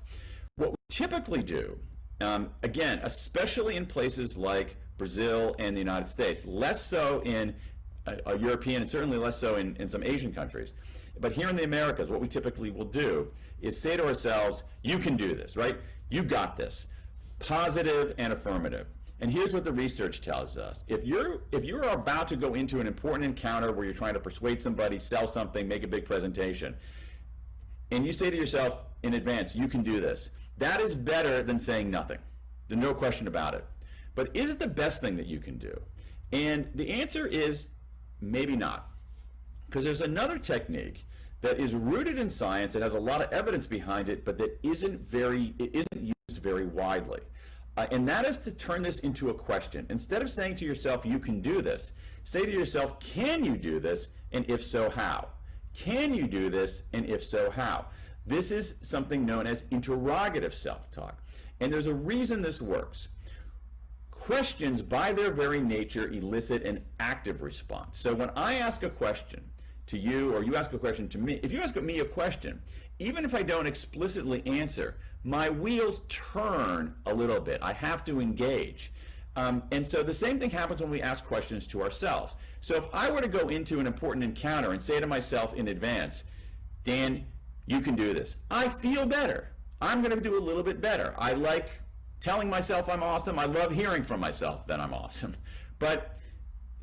[0.56, 1.78] What we typically do,
[2.20, 7.54] um, again, especially in places like Brazil and the United States, less so in
[8.06, 10.72] a, European and certainly less so in, in some Asian countries.
[11.20, 14.98] But here in the Americas, what we typically will do is say to ourselves, you
[14.98, 15.76] can do this, right?
[16.10, 16.86] You got this.
[17.38, 18.86] Positive and affirmative.
[19.20, 20.84] And here's what the research tells us.
[20.88, 24.20] If you're if you're about to go into an important encounter where you're trying to
[24.20, 26.74] persuade somebody, sell something, make a big presentation,
[27.90, 31.58] and you say to yourself in advance, you can do this, that is better than
[31.58, 32.18] saying nothing.
[32.68, 33.64] There's no question about it.
[34.14, 35.80] But is it the best thing that you can do?
[36.32, 37.68] And the answer is
[38.24, 38.88] Maybe not.
[39.74, 41.04] Because there's another technique
[41.40, 44.56] that is rooted in science that has a lot of evidence behind it, but that
[44.62, 47.18] isn't very it isn't used very widely.
[47.76, 49.84] Uh, and that is to turn this into a question.
[49.90, 51.90] Instead of saying to yourself, you can do this,
[52.22, 54.10] say to yourself, can you do this?
[54.30, 55.26] And if so, how?
[55.74, 56.84] Can you do this?
[56.92, 57.86] And if so, how?
[58.28, 61.20] This is something known as interrogative self-talk.
[61.58, 63.08] And there's a reason this works
[64.08, 67.98] questions by their very nature elicit an active response.
[67.98, 69.42] So when I ask a question
[69.86, 72.60] to you or you ask a question to me, if you ask me a question,
[72.98, 77.60] even if I don't explicitly answer, my wheels turn a little bit.
[77.62, 78.92] I have to engage.
[79.36, 82.36] Um, and so the same thing happens when we ask questions to ourselves.
[82.60, 85.68] So if I were to go into an important encounter and say to myself in
[85.68, 86.24] advance,
[86.84, 87.26] Dan,
[87.66, 88.36] you can do this.
[88.50, 89.50] I feel better.
[89.80, 91.14] I'm going to do a little bit better.
[91.18, 91.80] I like
[92.20, 93.38] telling myself I'm awesome.
[93.38, 95.34] I love hearing from myself that I'm awesome.
[95.78, 96.18] But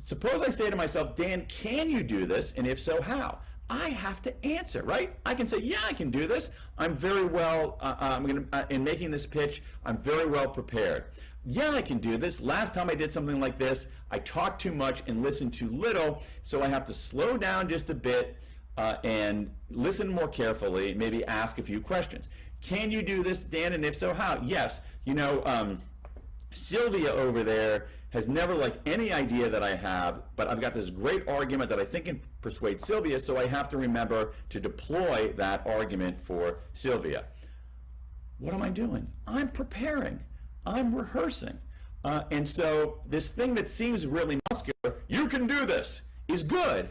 [0.04, 2.54] suppose I say to myself, Dan, can you do this?
[2.56, 3.38] And if so, how?
[3.70, 5.14] I have to answer, right?
[5.24, 6.50] I can say, yeah, I can do this.
[6.78, 10.48] I'm very well, uh, uh I'm to, uh, in making this pitch, I'm very well
[10.48, 11.04] prepared.
[11.44, 12.40] Yeah, I can do this.
[12.40, 16.22] Last time I did something like this, I talked too much and listened too little,
[16.42, 18.36] so I have to slow down just a bit
[18.76, 22.30] uh, and listen more carefully, maybe ask a few questions.
[22.60, 23.72] Can you do this, Dan?
[23.72, 24.40] And if so, how?
[24.42, 24.80] Yes.
[25.04, 25.80] You know, um,
[26.52, 30.90] Sylvia over there has never liked any idea that I have, but I've got this
[30.90, 35.32] great argument that I think can persuade Sylvia, so I have to remember to deploy
[35.36, 37.24] that argument for Sylvia.
[38.38, 39.06] What am I doing?
[39.26, 40.20] I'm preparing.
[40.66, 41.58] I'm rehearsing.
[42.04, 46.90] Uh, and so this thing that seems really muscular, you can do this, is good,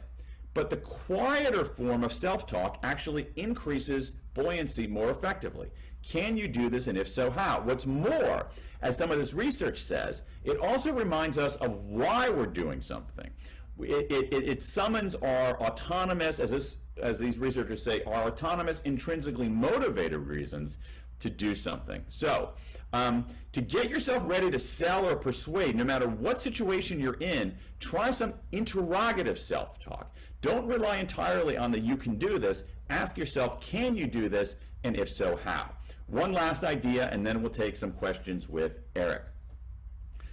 [0.56, 5.70] but the quieter form of self-talk actually increases buoyancy more effectively.
[6.04, 7.62] Can you do this, and if so, how?
[7.62, 8.48] What's more,
[8.82, 13.30] as some of this research says, it also reminds us of why we're doing something.
[13.80, 19.50] It, it, it, summons our autonomous, as, this, as these researchers say, our autonomous, intrinsically
[19.50, 20.78] motivated reasons
[21.20, 22.04] to do something.
[22.10, 22.54] So,
[22.94, 27.56] um, to get yourself ready to sell or persuade, no matter what situation you're in,
[27.80, 30.14] try some interrogative self talk.
[30.42, 32.66] Don't rely entirely on the you can do this.
[32.90, 34.58] Ask yourself, can you do this?
[34.84, 35.70] And if so, how?
[36.12, 39.24] One last idea, and then we'll take some questions with Eric.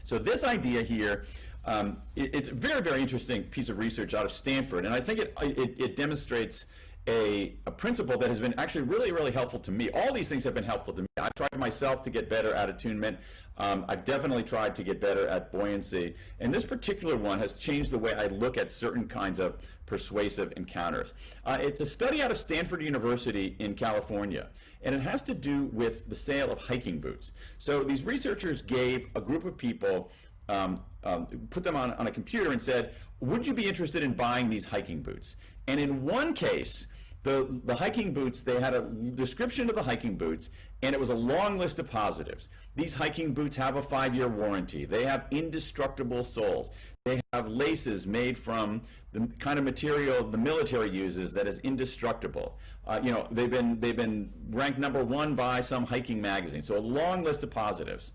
[0.05, 1.25] So, this idea here.
[1.64, 5.01] Um, it, it's a very, very interesting piece of research out of Stanford, and I
[5.01, 6.64] think it, it, it demonstrates
[7.09, 9.91] a, a, principle that has been actually really, really helpful to me.
[9.91, 11.09] All these things have been helpful to me.
[11.21, 13.19] I've tried myself to get better at attunement.
[13.57, 16.14] Um, I've definitely tried to get better at buoyancy.
[16.38, 20.53] And this particular one has changed the way I look at certain kinds of persuasive
[20.57, 21.14] encounters.
[21.45, 24.49] Uh, it's a study out of Stanford University in California,
[24.83, 27.33] and it has to do with the sale of hiking boots.
[27.59, 30.11] So these researchers gave a group of people
[30.49, 34.12] um, um, put them on, on a computer and said, would you be interested in
[34.12, 35.37] buying these hiking boots?
[35.67, 36.87] And in one case,
[37.29, 38.81] the, the hiking boots, they had a
[39.14, 40.51] description of the hiking boots,
[40.83, 42.49] and it was a long list of positives.
[42.75, 44.87] These hiking boots have a five-year warranty.
[44.87, 46.73] They have indestructible soles.
[47.05, 48.81] They have laces made from
[49.12, 52.57] the kind of material the military uses that is indestructible.
[52.87, 56.62] Uh, you know, they've been, they've been ranked number one by some hiking magazine.
[56.62, 58.12] So a long list of positives.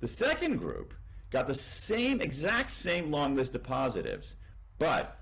[0.00, 0.94] The second group
[1.30, 4.36] got the same, exact same long list of positives,
[4.78, 5.20] but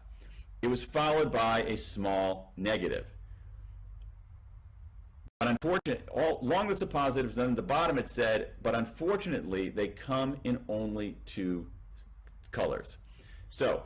[0.64, 3.05] it was followed by a small negative.
[5.38, 9.68] But unfortunately, all long list of positives, then at the bottom it said, but unfortunately,
[9.68, 11.66] they come in only two
[12.50, 12.96] colors.
[13.50, 13.83] So,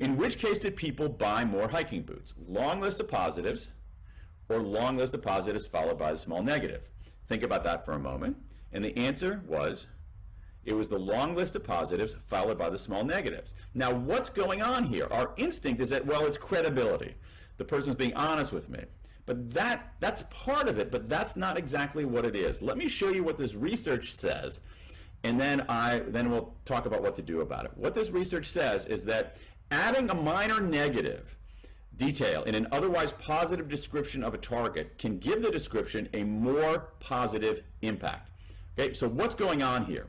[0.00, 2.34] in which case did people buy more hiking boots?
[2.48, 3.68] Long list of positives
[4.48, 6.82] or long list of positives followed by the small negative?
[7.28, 8.36] Think about that for a moment.
[8.72, 9.86] And the answer was
[10.66, 13.54] it was the long list of positives followed by the small negatives.
[13.74, 15.08] Now, what's going on here?
[15.10, 17.14] Our instinct is that, well, it's credibility.
[17.56, 18.80] The person's being honest with me.
[19.26, 22.62] But that that's part of it, but that's not exactly what it is.
[22.62, 24.60] Let me show you what this research says,
[25.24, 27.72] and then I then we'll talk about what to do about it.
[27.74, 29.36] What this research says is that
[29.72, 31.36] adding a minor negative
[31.96, 36.90] detail in an otherwise positive description of a target can give the description a more
[37.00, 38.30] positive impact.
[38.78, 40.06] Okay, so what's going on here?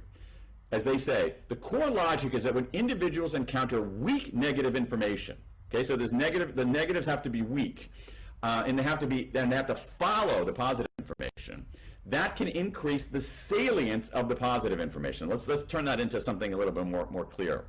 [0.72, 5.38] As they say, the core logic is that when individuals encounter weak negative information,
[5.74, 7.90] okay, so there's negative, the negatives have to be weak,
[8.44, 11.66] uh, and they have to be, and they have to follow the positive information.
[12.06, 15.30] That can increase the salience of the positive information.
[15.30, 17.66] Let's let's turn that into something a little bit more more clear.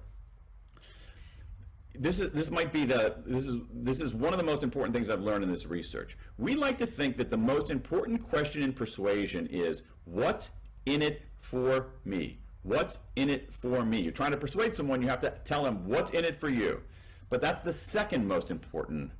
[1.94, 4.94] This is this might be the this is this is one of the most important
[4.94, 6.16] things I've learned in this research.
[6.36, 10.50] We like to think that the most important question in persuasion is what's
[10.86, 14.00] in it for me What's in it for me?
[14.00, 16.82] You're trying to persuade someone, you have to tell them what's in it for you.
[17.30, 19.12] But that's the second most important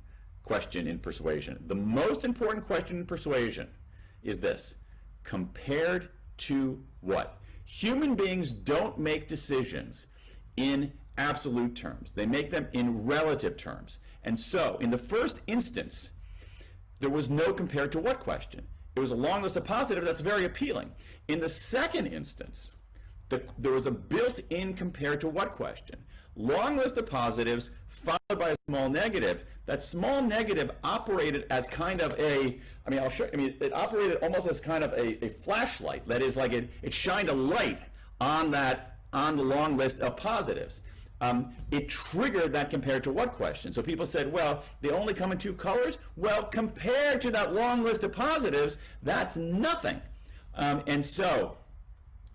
[0.43, 1.63] question in persuasion.
[1.67, 3.69] The most important question in persuasion
[4.23, 4.75] is this
[5.23, 7.39] compared to what?
[7.65, 10.07] Human beings don't make decisions
[10.57, 13.99] in absolute terms, they make them in relative terms.
[14.23, 16.11] And so, in the first instance,
[16.99, 18.65] there was no compared to what question.
[18.95, 20.91] It was a long list of positive that's very appealing.
[21.27, 22.71] In the second instance,
[23.29, 26.03] the, there was a built-in compared to what question.
[26.35, 29.43] Long list of positives followed by a small negative.
[29.65, 33.73] That small negative operated as kind of a, I mean, I'll show, I mean, it
[33.73, 36.07] operated almost as kind of a, a flashlight.
[36.07, 37.79] That is like it, it shined a light
[38.19, 40.81] on that on the long list of positives.
[41.21, 43.73] Um, it triggered that compared to what question?
[43.73, 45.97] So people said, well, they only come in two colors.
[46.15, 49.99] Well, compared to that long list of positives, that's nothing.
[50.55, 51.57] Um, and so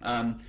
[0.02, 0.40] um,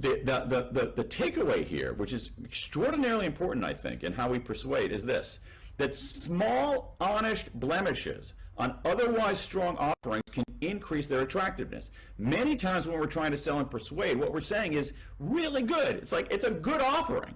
[0.00, 4.38] the, the, the, the, takeaway here, which is extraordinarily important, I think, in how we
[4.38, 5.40] persuade, is this
[5.76, 11.90] that small, honest blemishes on otherwise strong offerings can increase their attractiveness.
[12.18, 15.96] Many times when we're trying to sell and persuade, what we're saying is really good.
[15.96, 17.34] It's like it's a good offering,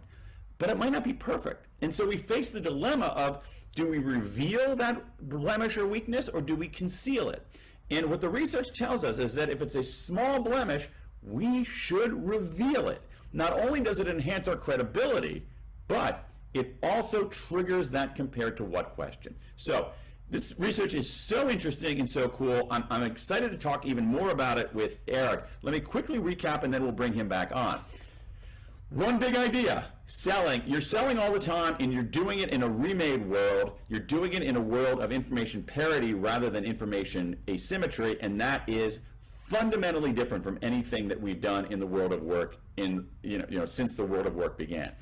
[0.58, 1.66] but it might not be perfect.
[1.80, 6.42] And so we face the dilemma of do we reveal that blemish or weakness or
[6.42, 7.46] do we conceal it?
[7.90, 10.88] And what the research tells us is that if it's a small blemish,
[11.26, 13.02] we should reveal it.
[13.32, 15.44] Not only does it enhance our credibility,
[15.88, 19.34] but it also triggers that compared to what question.
[19.56, 19.90] So
[20.30, 22.66] this research is so interesting and so cool.
[22.70, 25.44] I'm, I'm excited to talk even more about it with Eric.
[25.62, 27.80] Let me quickly recap and then we'll bring him back on.
[28.90, 30.62] One big idea, selling.
[30.66, 33.72] You're selling all the time and you're doing it in a remade world.
[33.88, 38.62] You're doing it in a world of information parity rather than information asymmetry, and that
[38.68, 39.00] is
[39.48, 43.46] fundamentally different from anything that we've done in the world of work in you know,
[43.48, 44.92] you know since the world of work began.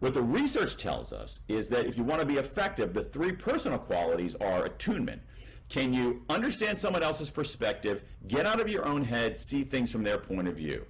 [0.00, 3.32] What the research tells us is that if you want to be effective, the three
[3.32, 5.20] personal qualities are attunement.
[5.68, 10.02] Can you understand someone else's perspective, get out of your own head, see things from
[10.02, 10.84] their point of view?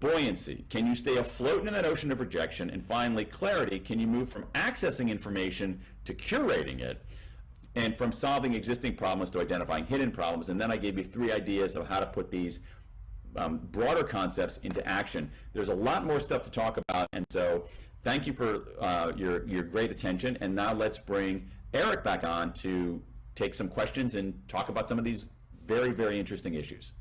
[0.00, 0.64] Buoyancy.
[0.68, 2.70] Can you stay afloat in that ocean of rejection?
[2.70, 3.78] And finally, clarity.
[3.78, 7.04] Can you move from accessing information to curating it?
[7.74, 10.50] And from solving existing problems to identifying hidden problems.
[10.50, 12.60] And then I gave you three ideas of how to put these
[13.36, 15.30] um, broader concepts into action.
[15.54, 17.08] There's a lot more stuff to talk about.
[17.12, 17.64] And so
[18.04, 20.36] thank you for uh, your, your great attention.
[20.40, 23.02] And now let's bring Eric back on to
[23.34, 25.24] take some questions and talk about some of these
[25.66, 26.92] very, very interesting issues.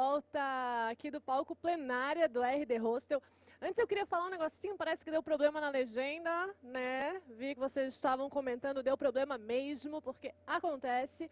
[0.00, 3.22] Volta aqui do palco plenária do RD Hostel.
[3.60, 6.32] Antes eu queria falar um negocinho, parece que deu problema na legenda,
[6.62, 7.20] né?
[7.28, 11.30] Vi que vocês estavam comentando, deu problema mesmo, porque acontece.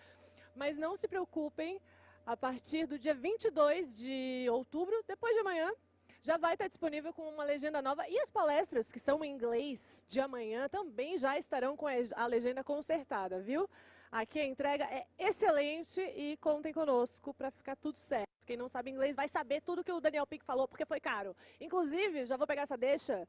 [0.55, 1.81] Mas não se preocupem,
[2.27, 5.73] a partir do dia 22 de outubro, depois de amanhã,
[6.21, 8.07] já vai estar disponível com uma legenda nova.
[8.07, 12.63] E as palestras, que são em inglês de amanhã, também já estarão com a legenda
[12.63, 13.67] consertada, viu?
[14.11, 18.29] Aqui a entrega é excelente e contem conosco para ficar tudo certo.
[18.47, 21.37] Quem não sabe inglês vai saber tudo que o Daniel Pink falou, porque foi caro.
[21.61, 23.29] Inclusive, já vou pegar essa deixa.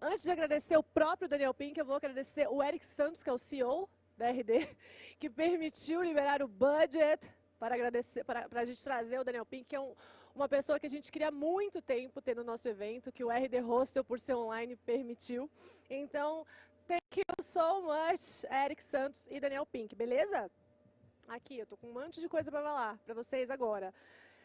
[0.00, 3.32] Antes de agradecer o próprio Daniel Pink, eu vou agradecer o Eric Santos, que é
[3.32, 4.66] o CEO da RD,
[5.20, 9.64] que permitiu liberar o budget para agradecer, para, para a gente trazer o Daniel Pink,
[9.64, 9.94] que é um,
[10.34, 13.60] uma pessoa que a gente queria muito tempo ter no nosso evento, que o RD
[13.60, 15.50] Hostel, por ser online, permitiu.
[15.88, 16.46] Então,
[16.86, 20.50] Thank you so much, Eric Santos e Daniel Pink, beleza?
[21.28, 23.94] Aqui, eu tô com um monte de coisa para falar para vocês agora.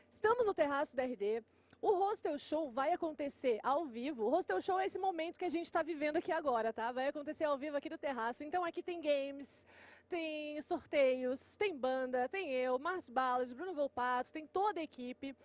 [0.10, 1.44] Estamos no terraço da RD.
[1.82, 4.24] O Hostel Show vai acontecer ao vivo.
[4.24, 6.94] O Hostel Show é esse momento que a gente está vivendo aqui agora, tá?
[6.94, 8.42] Vai acontecer ao vivo aqui do terraço.
[8.42, 9.68] Então aqui tem games,
[10.08, 15.36] tem sorteios, tem banda, tem eu, Márcio Balas, Bruno Volpato, tem toda a equipe.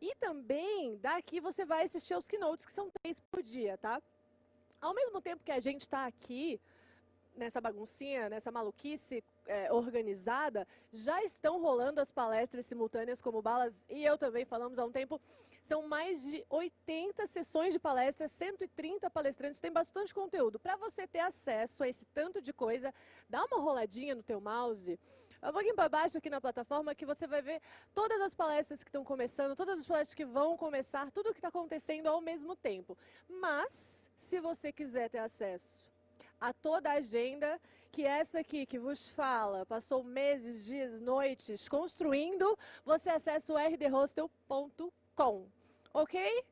[0.00, 4.02] E também daqui você vai assistir aos keynotes, que são três por dia, tá?
[4.82, 6.60] Ao mesmo tempo que a gente está aqui,
[7.36, 14.04] nessa baguncinha, nessa maluquice é, organizada, já estão rolando as palestras simultâneas, como Balas e
[14.04, 15.20] eu também falamos há um tempo.
[15.62, 20.58] São mais de 80 sessões de palestras, 130 palestrantes, tem bastante conteúdo.
[20.58, 22.92] Para você ter acesso a esse tanto de coisa,
[23.28, 24.98] dá uma roladinha no teu mouse,
[25.50, 27.60] um pouquinho para baixo aqui na plataforma que você vai ver
[27.94, 31.38] todas as palestras que estão começando, todas as palestras que vão começar, tudo o que
[31.38, 32.96] está acontecendo ao mesmo tempo.
[33.28, 35.90] Mas se você quiser ter acesso
[36.40, 42.58] a toda a agenda que essa aqui que vos fala, passou meses, dias, noites construindo,
[42.84, 45.46] você acessa o rdhostel.com.
[45.92, 46.44] Ok?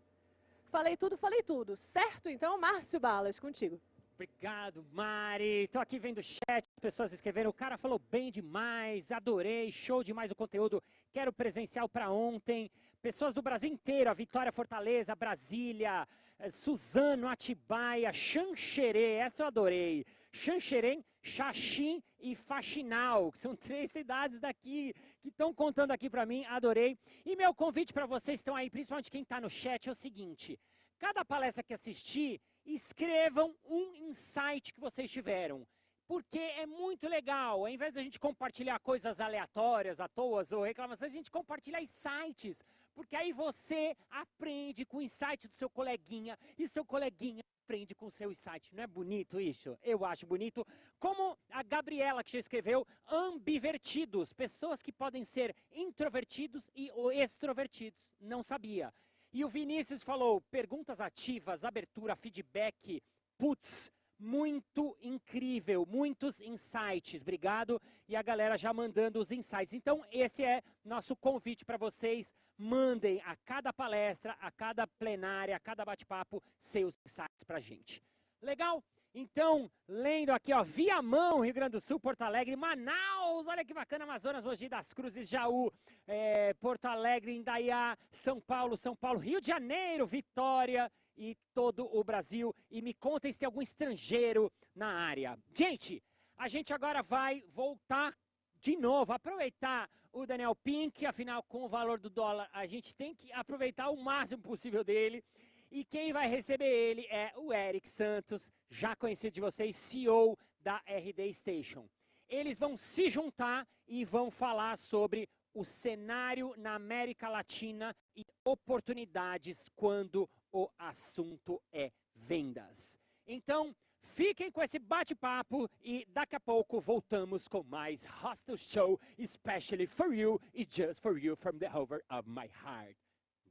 [0.70, 1.76] Falei tudo, falei tudo.
[1.76, 2.28] Certo?
[2.28, 3.80] Então, Márcio Balas, contigo.
[4.22, 5.66] Obrigado, Mari.
[5.68, 7.48] Tô aqui vendo o chat, as pessoas escrevendo.
[7.48, 10.82] O cara falou bem demais, adorei, show demais o conteúdo.
[11.10, 12.70] Quero presencial para ontem.
[13.00, 16.06] Pessoas do Brasil inteiro, a Vitória Fortaleza, Brasília,
[16.38, 20.04] eh, Suzano, Atibaia, Xanxerê, essa eu adorei.
[20.30, 24.92] Xanxerém, Xaxim e Faxinal, que são três cidades daqui
[25.22, 26.98] que estão contando aqui para mim, adorei.
[27.24, 30.60] E meu convite para vocês estão aí, principalmente quem está no chat, é o seguinte:
[30.98, 35.66] cada palestra que assistir, escrevam um insight que vocês tiveram.
[36.06, 41.12] Porque é muito legal, ao invés da gente compartilhar coisas aleatórias, à toa ou reclamações,
[41.12, 42.64] a gente compartilha insights.
[42.94, 48.06] Porque aí você aprende com o insight do seu coleguinha e seu coleguinha aprende com
[48.06, 48.74] o seu insight.
[48.74, 49.78] Não é bonito isso?
[49.84, 50.66] Eu acho bonito.
[50.98, 58.12] Como a Gabriela que já escreveu, ambivertidos, pessoas que podem ser introvertidos e extrovertidos.
[58.20, 58.92] Não sabia.
[59.32, 63.02] E o Vinícius falou: perguntas ativas, abertura, feedback,
[63.38, 67.22] putz, muito incrível, muitos insights.
[67.22, 67.80] Obrigado.
[68.06, 69.72] E a galera já mandando os insights.
[69.72, 72.34] Então, esse é nosso convite para vocês.
[72.58, 78.02] Mandem a cada palestra, a cada plenária, a cada bate-papo, seus insights para a gente.
[78.42, 78.84] Legal?
[79.12, 84.04] Então, lendo aqui, ó, Viamão, Rio Grande do Sul, Porto Alegre, Manaus, olha que bacana,
[84.04, 85.72] Amazonas, Mogi das Cruzes, Jaú,
[86.06, 92.04] é, Porto Alegre, Indaiá, São Paulo, São Paulo, Rio de Janeiro, Vitória e todo o
[92.04, 92.54] Brasil.
[92.70, 95.36] E me contem se tem algum estrangeiro na área.
[95.52, 96.00] Gente,
[96.36, 98.16] a gente agora vai voltar
[98.60, 103.14] de novo, aproveitar o Daniel Pink, afinal, com o valor do dólar, a gente tem
[103.14, 105.24] que aproveitar o máximo possível dele.
[105.70, 110.82] E quem vai receber ele é o Eric Santos, já conhecido de vocês, CEO da
[110.86, 111.88] RD Station.
[112.28, 119.68] Eles vão se juntar e vão falar sobre o cenário na América Latina e oportunidades
[119.74, 122.98] quando o assunto é vendas.
[123.26, 129.86] Então, fiquem com esse bate-papo e daqui a pouco voltamos com mais Hostel Show, especially
[129.86, 132.96] for you e just for you from the over of my heart.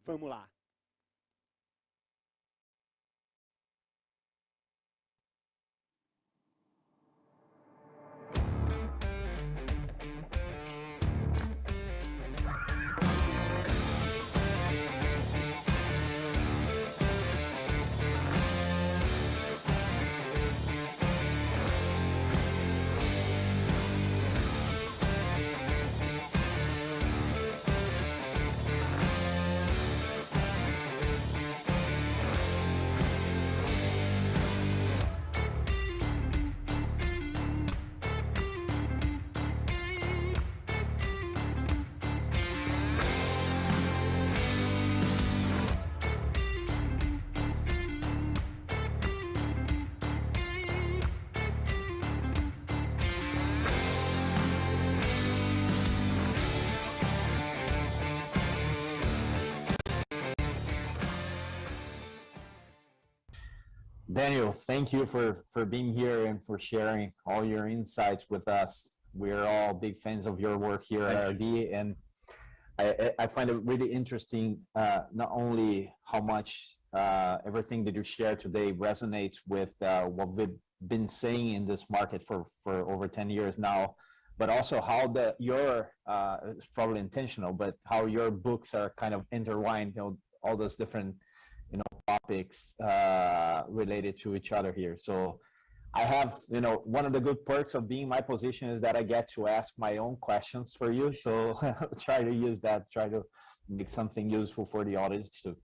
[0.03, 0.49] Vamos lá.
[64.29, 68.89] Daniel, thank you for, for being here and for sharing all your insights with us.
[69.15, 71.41] We're all big fans of your work here at RD,
[71.73, 71.95] and
[72.77, 78.03] I, I find it really interesting uh, not only how much uh, everything that you
[78.03, 83.07] share today resonates with uh, what we've been saying in this market for, for over
[83.07, 83.95] 10 years now,
[84.37, 89.15] but also how the your uh, it's probably intentional, but how your books are kind
[89.15, 89.93] of intertwined.
[89.95, 91.15] You know, all those different
[91.71, 94.95] you know topics uh, related to each other here.
[94.97, 95.39] So
[95.93, 98.95] I have, you know, one of the good perks of being my position is that
[98.95, 101.11] I get to ask my own questions for you.
[101.13, 101.59] So
[101.99, 103.23] try to use that, try to
[103.67, 105.55] make something useful for the audience too.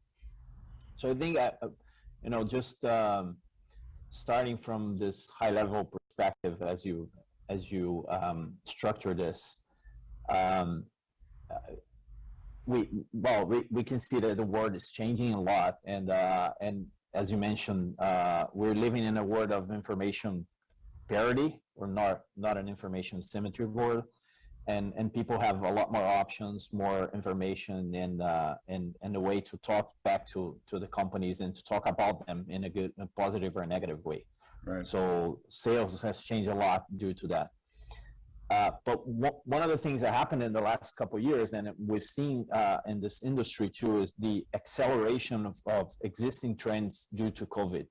[0.96, 1.52] So I think, uh,
[2.24, 3.38] you know, just um,
[4.10, 7.10] starting from this high level perspective as you
[7.50, 9.66] as you um, structure this.
[10.30, 10.86] Um,
[12.66, 16.52] we well we, we can see that the world is changing a lot and uh,
[16.62, 20.46] and as you mentioned uh, we're living in a world of information
[21.08, 24.04] parity or not not an information symmetry world.
[24.68, 29.20] And and people have a lot more options more information and uh, and and a
[29.20, 32.70] way to talk back to to the companies and to talk about them in a
[32.70, 34.26] good a positive or a negative way.
[34.68, 34.84] Right.
[34.84, 37.52] so sales has changed a lot due to that
[38.52, 41.70] uh, but one of the things that happened in the last couple of years, and
[41.80, 47.32] we've seen uh, in this industry too, is the acceleration of, of existing trends due
[47.32, 47.88] to COVID,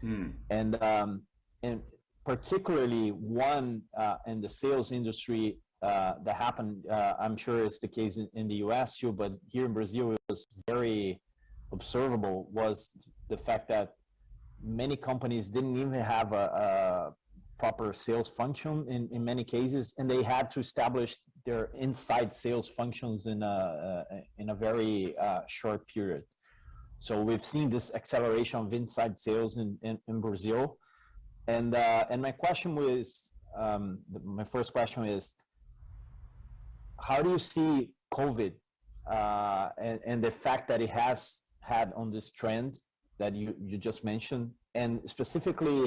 [0.00, 0.30] Hmm.
[0.50, 1.22] and um,
[1.62, 1.80] and
[2.24, 6.84] particularly one uh, in the sales industry uh, that happened.
[6.90, 8.96] Uh, I'm sure it's the case in, in the U.S.
[8.96, 11.20] too, but here in Brazil, it was very
[11.72, 12.48] observable.
[12.52, 12.92] Was
[13.28, 13.94] the fact that
[14.64, 17.14] many companies didn't even have a, a
[17.62, 21.10] proper sales function in, in many cases, and they had to establish
[21.48, 23.56] their inside sales functions in a,
[24.10, 24.94] uh, in a very
[25.26, 26.22] uh, short period.
[27.06, 30.62] So we've seen this acceleration of inside sales in, in, in Brazil.
[31.56, 33.06] And, uh, and my question was,
[33.64, 33.84] um,
[34.40, 35.34] my first question is,
[37.08, 37.72] how do you see
[38.20, 38.52] COVID
[39.16, 41.18] uh, and, and the fact that it has
[41.72, 42.70] had on this trend
[43.20, 45.82] that you, you just mentioned, and specifically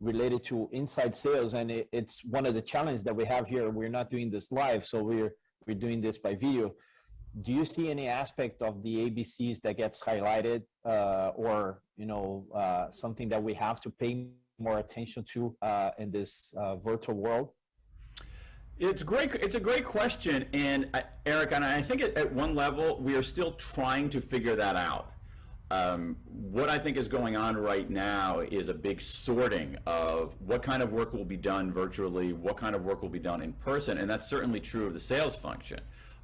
[0.00, 1.54] related to inside sales?
[1.54, 3.70] And it, it's one of the challenges that we have here.
[3.70, 5.32] We're not doing this live, so we're,
[5.66, 6.74] we're doing this by video
[7.42, 12.46] do you see any aspect of the ABCs that gets highlighted, uh, or you know,
[12.54, 14.26] uh, something that we have to pay
[14.58, 17.50] more attention to uh, in this uh, virtual world?
[18.78, 19.34] It's great.
[19.34, 20.90] It's a great question, and
[21.26, 24.74] Eric, and I think at, at, one level we are still trying to figure that
[24.74, 25.12] out.
[25.70, 30.64] Um, what I think is going on right now is a big sorting of what
[30.64, 33.52] kind of work will be done virtually, what kind of work will be done in
[33.52, 35.78] person, and that's certainly true of the sales function.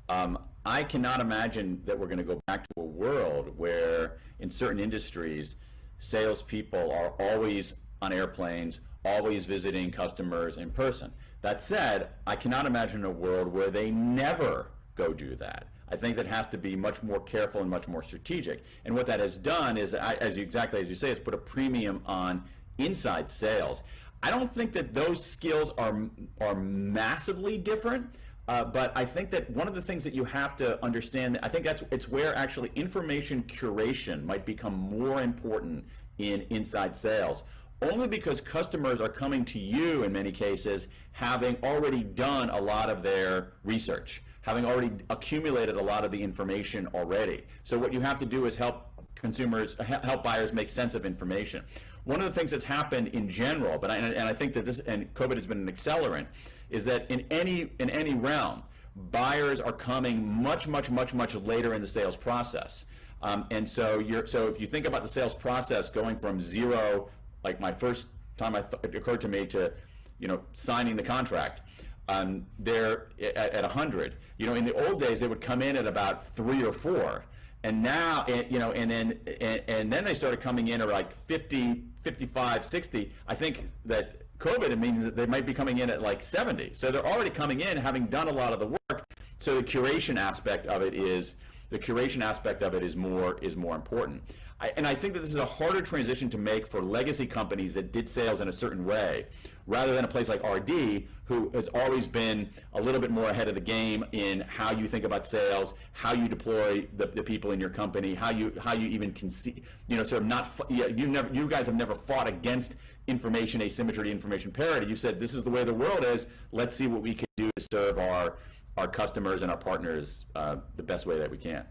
[0.08, 4.50] Um, I cannot imagine that we're going to go back to a world where, in
[4.50, 5.56] certain industries,
[5.98, 11.12] salespeople are always on airplanes, always visiting customers in person.
[11.42, 15.68] That said, I cannot imagine a world where they never go do that.
[15.88, 18.64] I think that has to be much more careful and much more strategic.
[18.84, 21.38] And what that has done is, as you, exactly as you say, is put a
[21.38, 22.44] premium on
[22.78, 23.82] inside sales.
[24.22, 26.00] I don't think that those skills are
[26.40, 28.16] are massively different.
[28.48, 31.48] Uh, but I think that one of the things that you have to understand, I
[31.48, 35.84] think that's it's where actually information curation might become more important
[36.18, 37.42] in inside sales.
[37.82, 42.88] Only because customers are coming to you in many cases having already done a lot
[42.88, 47.42] of their research, having already accumulated a lot of the information already.
[47.64, 48.86] So what you have to do is help
[49.16, 51.64] consumers, help buyers make sense of information.
[52.04, 54.78] One of the things that's happened in general, but I, and I think that this
[54.78, 56.26] and COVID has been an accelerant,
[56.70, 58.62] is that in any in any realm,
[59.10, 62.86] buyers are coming much much much much later in the sales process.
[63.22, 67.08] Um, and so you're so if you think about the sales process going from zero,
[67.42, 69.72] like my first time it occurred to me to,
[70.20, 71.62] you know, signing the contract.
[72.08, 74.16] Um, they're at, at 100.
[74.38, 77.24] You know, in the old days, they would come in at about three or four.
[77.64, 81.12] And now, you know, and then, and, and then they started coming in at like
[81.26, 83.12] 50, 55, 60.
[83.26, 86.72] I think that COVID, I mean, they might be coming in at like 70.
[86.74, 89.04] So they're already coming in having done a lot of the work.
[89.38, 91.34] So the curation aspect of it is
[91.70, 94.22] the curation aspect of it is more is more important.
[94.58, 97.74] I, and I think that this is a harder transition to make for legacy companies
[97.74, 99.26] that did sales in a certain way,
[99.66, 103.48] rather than a place like RD, who has always been a little bit more ahead
[103.48, 107.50] of the game in how you think about sales, how you deploy the, the people
[107.50, 111.06] in your company, how you how you even conceive, you know, sort of not you
[111.06, 112.76] never you guys have never fought against
[113.08, 114.86] information asymmetry, information parity.
[114.86, 116.28] You said this is the way the world is.
[116.52, 118.38] Let's see what we can do to serve our
[118.76, 121.64] our customers and our partners uh, the best way that we can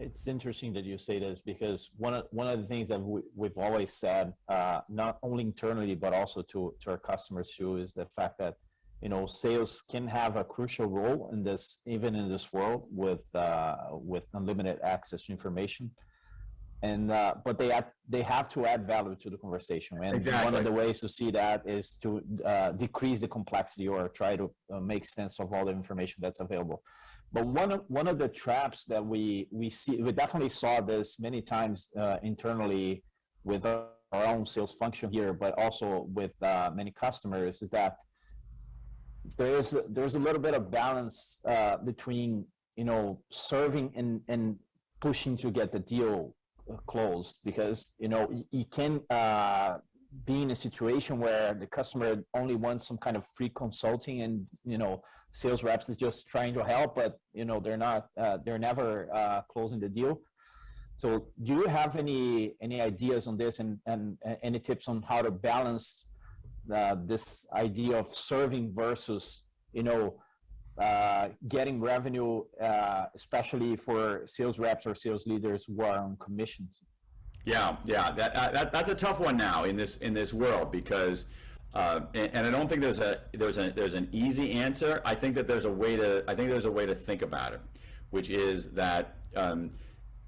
[0.00, 3.20] it's interesting that you say this because one of one of the things that we,
[3.34, 7.92] we've always said, uh, not only internally but also to to our customers too, is
[7.92, 8.54] the fact that
[9.02, 13.24] you know sales can have a crucial role in this, even in this world with
[13.34, 15.90] uh, with unlimited access to information.
[16.90, 20.44] And uh, but they add, they have to add value to the conversation, and exactly.
[20.44, 22.08] one of the ways to see that is to
[22.44, 26.40] uh, decrease the complexity or try to uh, make sense of all the information that's
[26.40, 26.82] available.
[27.32, 31.18] But one of one of the traps that we we see, we definitely saw this
[31.18, 33.02] many times uh, internally
[33.44, 33.86] with our
[34.34, 37.96] own sales function here, but also with uh, many customers, is that
[39.38, 42.44] there's there's a little bit of balance uh, between
[42.76, 44.56] you know serving and and
[45.00, 46.34] pushing to get the deal
[46.86, 49.78] closed because you know you, you can uh,
[50.26, 54.46] be in a situation where the customer only wants some kind of free consulting and
[54.64, 55.02] you know
[55.34, 59.08] sales reps is just trying to help, but you know they're not uh, they're never
[59.12, 60.20] uh, closing the deal.
[60.96, 65.02] So, do you have any any ideas on this, and and, and any tips on
[65.02, 66.06] how to balance
[66.72, 70.14] uh, this idea of serving versus you know
[70.78, 76.82] uh, getting revenue, uh, especially for sales reps or sales leaders who are on commissions?
[77.44, 80.72] Yeah, yeah, that, uh, that that's a tough one now in this in this world
[80.72, 81.26] because
[81.74, 85.02] uh, and, and, I don't think there's a there's a there's an easy answer.
[85.04, 87.52] I think that there's a way to I think there's a way to think about
[87.52, 87.60] it,
[88.10, 89.72] which is that um,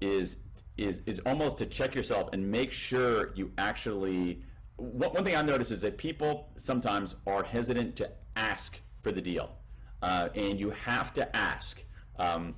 [0.01, 0.37] is
[0.77, 4.43] is is almost to check yourself and make sure you actually.
[4.75, 9.56] One, thing I've noticed is that people sometimes are hesitant to ask for the deal,
[10.01, 11.83] uh, and you have to ask.
[12.17, 12.55] Um,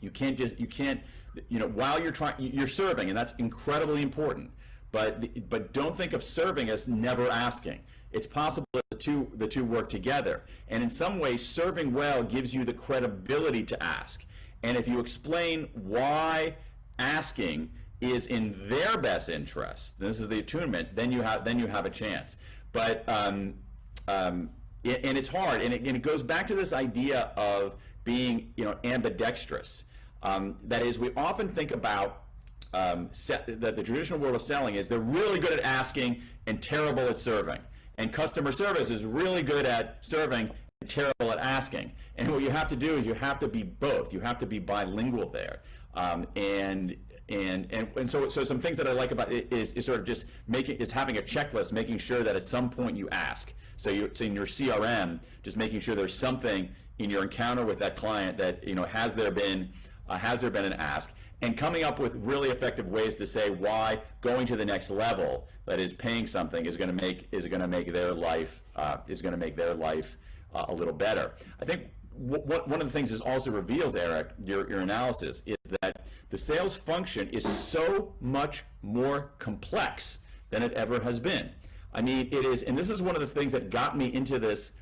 [0.00, 1.00] you can't just you can't
[1.48, 4.50] you know while you're trying you're serving, and that's incredibly important
[4.92, 7.80] but but don't think of serving as never asking.
[8.12, 12.22] It's possible that the two the two work together, and in some ways, serving well
[12.22, 14.24] gives you the credibility to ask.
[14.62, 16.54] And if you explain why
[16.98, 17.70] asking
[18.02, 21.86] is in their best interest, this is the attunement, then you have then you have
[21.86, 22.36] a chance.
[22.72, 23.54] But um,
[24.08, 24.50] um,
[24.84, 28.64] and it's hard, and it, and it goes back to this idea of being you
[28.64, 29.84] know ambidextrous.
[30.22, 32.22] Um, that is, we often think about
[32.74, 36.62] um, se- that the traditional world of selling is they're really good at asking and
[36.62, 37.58] terrible at serving,
[37.98, 41.92] and customer service is really good at serving and terrible at asking.
[42.16, 44.12] And what you have to do is you have to be both.
[44.12, 45.60] You have to be bilingual there,
[45.94, 46.96] um, and
[47.28, 50.00] and and, and so so some things that I like about it is, is sort
[50.00, 53.52] of just making is having a checklist, making sure that at some point you ask.
[53.82, 56.68] So you in your CRM, just making sure there's something
[57.00, 59.72] in your encounter with that client that you know has there been
[60.08, 61.10] uh, has there been an ask?
[61.40, 65.48] And coming up with really effective ways to say why going to the next level
[65.66, 68.98] that is paying something is going to make is going to make their life uh,
[69.08, 70.16] is going to make their life
[70.54, 71.34] uh, a little better.
[71.60, 76.06] I think one of the things this also reveals eric your, your analysis is that
[76.28, 80.20] the sales function is so much more complex
[80.50, 81.50] than it ever has been
[81.92, 84.38] i mean it is and this is one of the things that got me into
[84.38, 84.72] this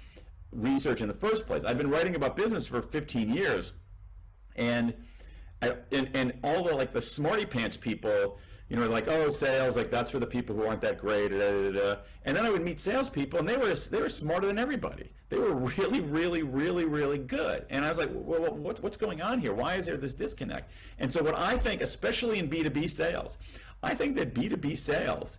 [0.53, 3.73] research in the first place i've been writing about business for 15 years
[4.57, 4.95] and
[5.63, 8.39] I, and and all the like the smarty pants people,
[8.69, 11.31] you know, like oh sales, like that's for the people who aren't that great.
[11.31, 11.97] Da, da, da.
[12.25, 15.13] And then I would meet salespeople, and they were they were smarter than everybody.
[15.29, 17.67] They were really, really, really, really good.
[17.71, 19.53] And I was like, well, what, what's going on here?
[19.53, 20.73] Why is there this disconnect?
[20.99, 23.37] And so what I think, especially in B two B sales,
[23.83, 25.39] I think that B two B sales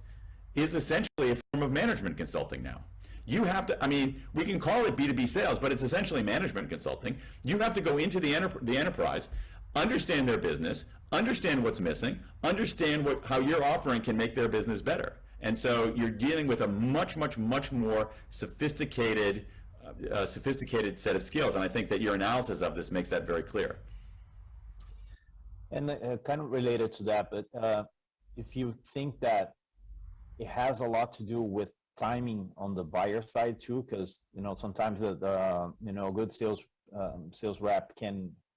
[0.55, 2.81] is essentially a form of management consulting now.
[3.25, 6.69] You have to, I mean, we can call it B2B sales, but it's essentially management
[6.69, 7.17] consulting.
[7.43, 9.29] You have to go into the, enter- the enterprise,
[9.75, 14.81] understand their business, understand what's missing, understand what, how your offering can make their business
[14.81, 15.17] better.
[15.41, 19.45] And so you're dealing with a much, much, much more sophisticated,
[19.83, 21.55] uh, uh, sophisticated set of skills.
[21.55, 23.77] And I think that your analysis of this makes that very clear.
[25.71, 27.83] And uh, kind of related to that, but uh,
[28.35, 29.53] if you think that
[30.41, 34.41] it has a lot to do with timing on the buyer side too, because you
[34.41, 35.37] know sometimes the, the
[35.87, 36.63] you know good sales
[36.99, 38.15] um, sales rep can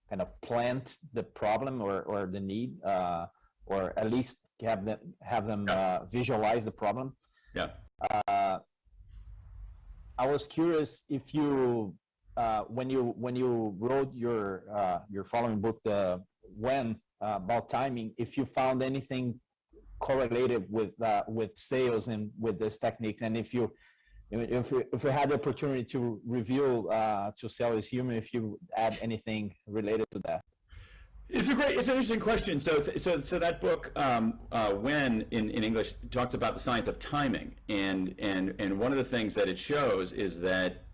[0.09, 3.26] kind of plant the problem or or the need, uh,
[3.66, 7.14] or at least have them have them uh, visualize the problem.
[7.55, 7.68] Yeah.
[8.11, 8.59] Uh,
[10.16, 11.95] I was curious if you
[12.37, 16.22] uh, when you when you wrote your uh, your following book, the
[16.66, 16.87] when
[17.20, 19.39] uh, about timing, if you found anything
[20.05, 23.72] correlated with uh, with sales and with this technique, and if you
[24.30, 28.34] if you, if you had the opportunity to reveal uh, to sell is human, if
[28.34, 30.40] you add anything related to that.
[31.30, 32.61] It's a great, it's an interesting question.
[32.61, 36.86] So, so, so that book, um, uh, when in, in English, talks about the science
[36.86, 40.84] of timing, and and and one of the things that it shows is that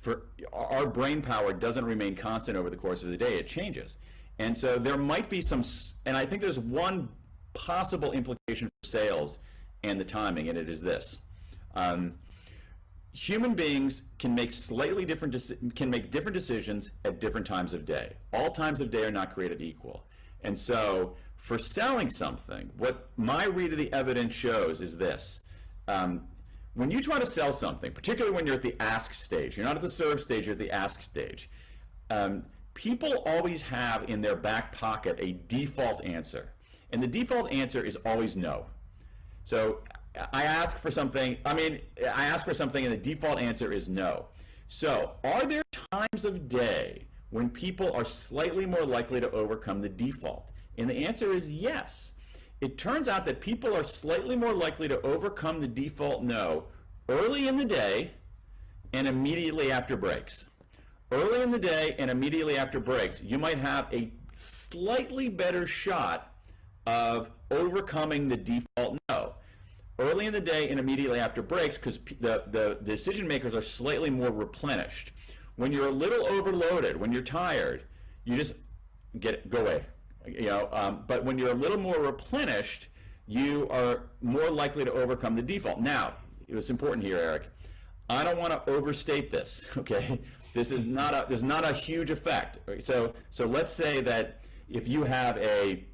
[0.00, 0.14] for
[0.52, 3.98] our brain power doesn't remain constant over the course of the day; it changes,
[4.38, 5.62] and so there might be some,
[6.06, 7.08] and I think there's one
[7.58, 9.40] possible implication for sales
[9.82, 11.18] and the timing, and it is this.
[11.74, 12.14] Um,
[13.12, 15.34] human beings can make slightly different
[15.74, 18.12] can make different decisions at different times of day.
[18.32, 20.04] All times of day are not created equal.
[20.44, 25.40] And so for selling something, what my read of the evidence shows is this.
[25.88, 26.22] Um,
[26.74, 29.74] when you try to sell something, particularly when you're at the ask stage, you're not
[29.74, 31.50] at the serve stage, you're at the ask stage.
[32.10, 32.44] Um,
[32.74, 36.52] people always have in their back pocket a default answer.
[36.92, 38.66] And the default answer is always no.
[39.44, 39.80] So
[40.32, 43.88] I ask for something, I mean, I ask for something and the default answer is
[43.88, 44.26] no.
[44.68, 49.88] So are there times of day when people are slightly more likely to overcome the
[49.88, 50.50] default?
[50.76, 52.12] And the answer is yes.
[52.60, 56.64] It turns out that people are slightly more likely to overcome the default no
[57.08, 58.12] early in the day
[58.92, 60.48] and immediately after breaks.
[61.10, 66.27] Early in the day and immediately after breaks, you might have a slightly better shot
[66.88, 69.34] of overcoming the default no
[69.98, 74.10] early in the day and immediately after breaks because the, the decision makers are slightly
[74.10, 75.12] more replenished.
[75.56, 77.82] When you're a little overloaded, when you're tired,
[78.24, 78.54] you just
[79.20, 79.84] get go away.
[80.26, 82.88] You know, um, but when you're a little more replenished,
[83.26, 85.80] you are more likely to overcome the default.
[85.80, 86.14] Now,
[86.46, 87.48] it was important here, Eric.
[88.08, 89.66] I don't want to overstate this.
[89.76, 90.20] Okay,
[90.54, 92.58] this is not a there's not a huge effect.
[92.80, 95.84] So so let's say that if you have a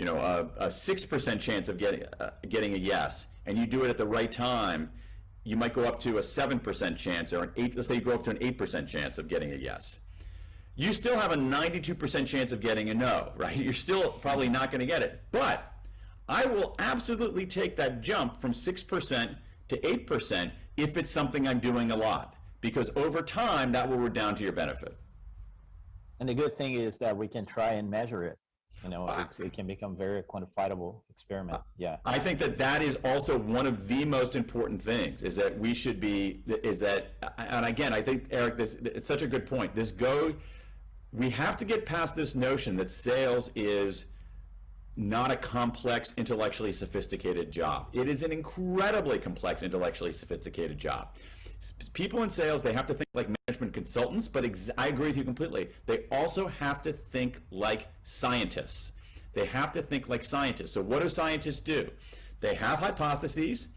[0.00, 3.84] you know, a, a 6% chance of getting, uh, getting a yes, and you do
[3.84, 4.90] it at the right time,
[5.44, 8.12] you might go up to a 7% chance, or an 8, let's say you go
[8.12, 10.00] up to an 8% chance of getting a yes.
[10.74, 13.54] You still have a 92% chance of getting a no, right?
[13.54, 15.20] You're still probably not going to get it.
[15.32, 15.70] But
[16.30, 19.36] I will absolutely take that jump from 6%
[19.68, 24.38] to 8% if it's something I'm doing a lot, because over time that will redound
[24.38, 24.96] to your benefit.
[26.20, 28.38] And the good thing is that we can try and measure it.
[28.82, 31.58] You know, it's, it can become very quantifiable experiment.
[31.58, 31.96] Uh, yeah.
[32.06, 35.74] I think that that is also one of the most important things is that we
[35.74, 39.74] should be is that and again I think Eric this it's such a good point
[39.74, 40.34] this go
[41.12, 44.06] we have to get past this notion that sales is
[44.96, 51.14] not a complex intellectually sophisticated job it is an incredibly complex intellectually sophisticated job
[51.92, 55.16] people in sales they have to think like management consultants but ex- I agree with
[55.16, 58.92] you completely they also have to think like scientists
[59.32, 60.72] they have to think like scientists.
[60.72, 61.88] So, what do scientists do?
[62.40, 63.68] They have hypotheses,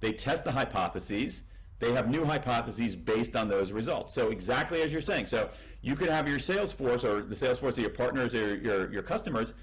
[0.00, 1.42] they test the hypotheses,
[1.78, 4.12] they have new hypotheses based on those results.
[4.14, 5.26] So, exactly as you're saying.
[5.26, 5.50] So,
[5.82, 8.92] you could have your sales force or the sales force of your partners or your,
[8.92, 9.54] your customers.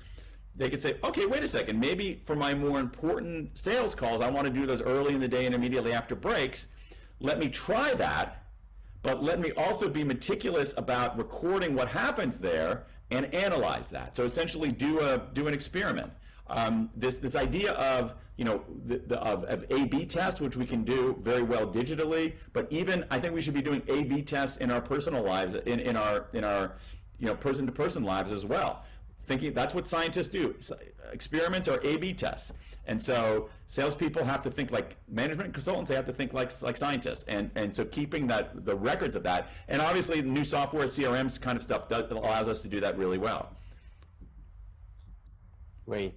[0.55, 1.79] They could say, okay, wait a second.
[1.79, 5.27] Maybe for my more important sales calls, I want to do those early in the
[5.27, 6.67] day and immediately after breaks.
[7.23, 8.43] Let me try that
[9.03, 14.15] but let me also be meticulous about recording what happens there and analyze that.
[14.15, 16.11] So essentially, do a do an experiment.
[16.47, 20.65] Um, this this idea of you know the, the, of, of A/B tests, which we
[20.65, 24.57] can do very well digitally, but even I think we should be doing A/B tests
[24.57, 26.77] in our personal lives, in, in our in our
[27.19, 28.85] you know person to person lives as well.
[29.25, 30.55] Thinking that's what scientists do.
[31.11, 32.53] Experiments are A/B tests,
[32.87, 35.89] and so salespeople have to think like management consultants.
[35.89, 39.23] They have to think like like scientists, and and so keeping that the records of
[39.23, 42.79] that, and obviously the new software, CRMs kind of stuff does, allows us to do
[42.81, 43.57] that really well.
[45.87, 46.13] Great.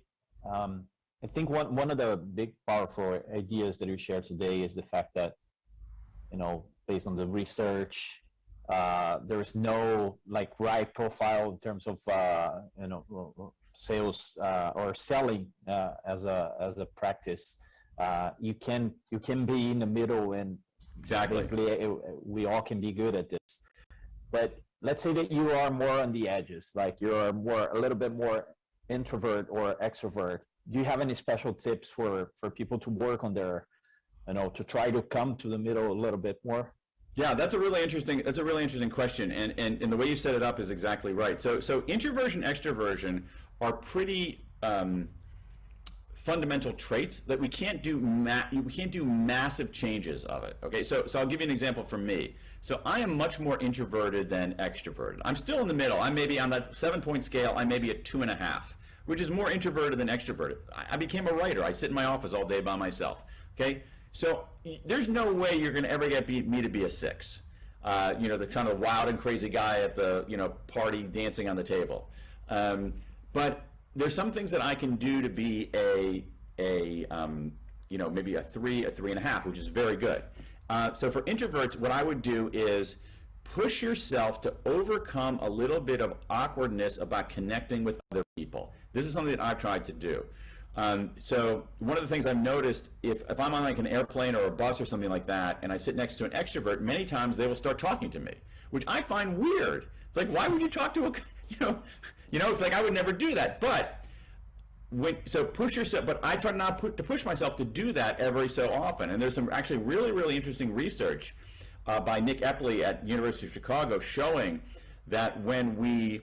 [0.54, 0.84] Um,
[1.24, 4.82] I think one, one of the big powerful ideas that you shared today is the
[4.82, 5.32] fact that,
[6.30, 8.22] you know, based on the research,
[8.68, 12.50] uh, there is no like right profile in terms of, uh,
[12.80, 17.58] you know, sales uh, or selling uh, as a as a practice.
[17.98, 20.58] Uh, you can you can be in the middle and
[20.98, 21.36] Exactly.
[21.36, 21.90] basically it,
[22.24, 23.60] we all can be good at this
[24.32, 27.98] but let's say that you are more on the edges like you're more a little
[28.04, 28.38] bit more
[28.88, 30.38] introvert or extrovert
[30.70, 33.66] do you have any special tips for for people to work on their
[34.26, 36.64] you know to try to come to the middle a little bit more
[37.24, 38.16] Yeah, that's a really interesting.
[38.26, 40.68] That's a really interesting question, and and, and the way you set it up is
[40.76, 41.38] exactly right.
[41.46, 43.14] So so introversion, extroversion
[43.60, 45.08] are pretty um,
[46.14, 47.98] fundamental traits that we can't do.
[48.52, 50.56] We can't do massive changes of it.
[50.62, 52.34] Okay, so so I'll give you an example from me.
[52.60, 55.20] So I am much more introverted than extroverted.
[55.24, 56.00] I'm still in the middle.
[56.00, 57.54] I'm maybe on that seven point scale.
[57.56, 60.56] I may be at two and a half, which is more introverted than extroverted.
[60.74, 61.62] I, I became a writer.
[61.62, 63.22] I sit in my office all day by myself.
[63.58, 64.48] Okay, so
[64.84, 67.42] there's no way you're going to ever get me to be a six.
[67.84, 71.04] Uh, you know, the kind of wild and crazy guy at the you know party
[71.04, 72.10] dancing on the table.
[72.48, 72.92] Um,
[73.36, 76.24] but there's some things that I can do to be a
[76.58, 77.52] a um,
[77.90, 80.22] you know maybe a three, a three and a half, which is very good.
[80.70, 82.96] Uh, so for introverts, what I would do is
[83.44, 88.72] push yourself to overcome a little bit of awkwardness about connecting with other people.
[88.94, 90.24] This is something that I've tried to do.
[90.74, 94.34] Um, so one of the things I've noticed, if, if I'm on like an airplane
[94.34, 97.04] or a bus or something like that, and I sit next to an extrovert, many
[97.04, 98.34] times they will start talking to me,
[98.70, 99.86] which I find weird.
[100.08, 101.12] It's like, why would you talk to a,
[101.48, 101.78] you know,
[102.30, 103.60] you know, it's like I would never do that.
[103.60, 104.06] But
[104.90, 108.18] when so push yourself but i try not put, to push myself to do that
[108.20, 111.34] every so often and there's some actually really really interesting research
[111.86, 114.60] uh, by nick epley at university of chicago showing
[115.08, 116.20] that when we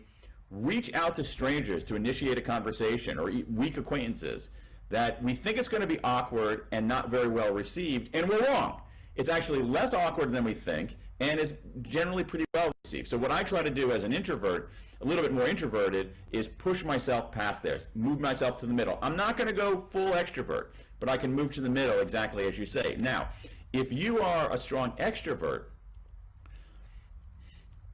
[0.50, 4.50] reach out to strangers to initiate a conversation or weak acquaintances
[4.90, 8.46] that we think it's going to be awkward and not very well received and we're
[8.48, 8.80] wrong
[9.16, 13.08] it's actually less awkward than we think and is generally pretty well received.
[13.08, 16.48] So what I try to do as an introvert, a little bit more introverted, is
[16.48, 19.00] push myself past there, move myself to the middle.
[19.02, 20.68] I'm not going to go full extrovert,
[21.00, 22.98] but I can move to the middle exactly as you say.
[23.00, 23.30] Now,
[23.72, 25.66] if you are a strong extrovert,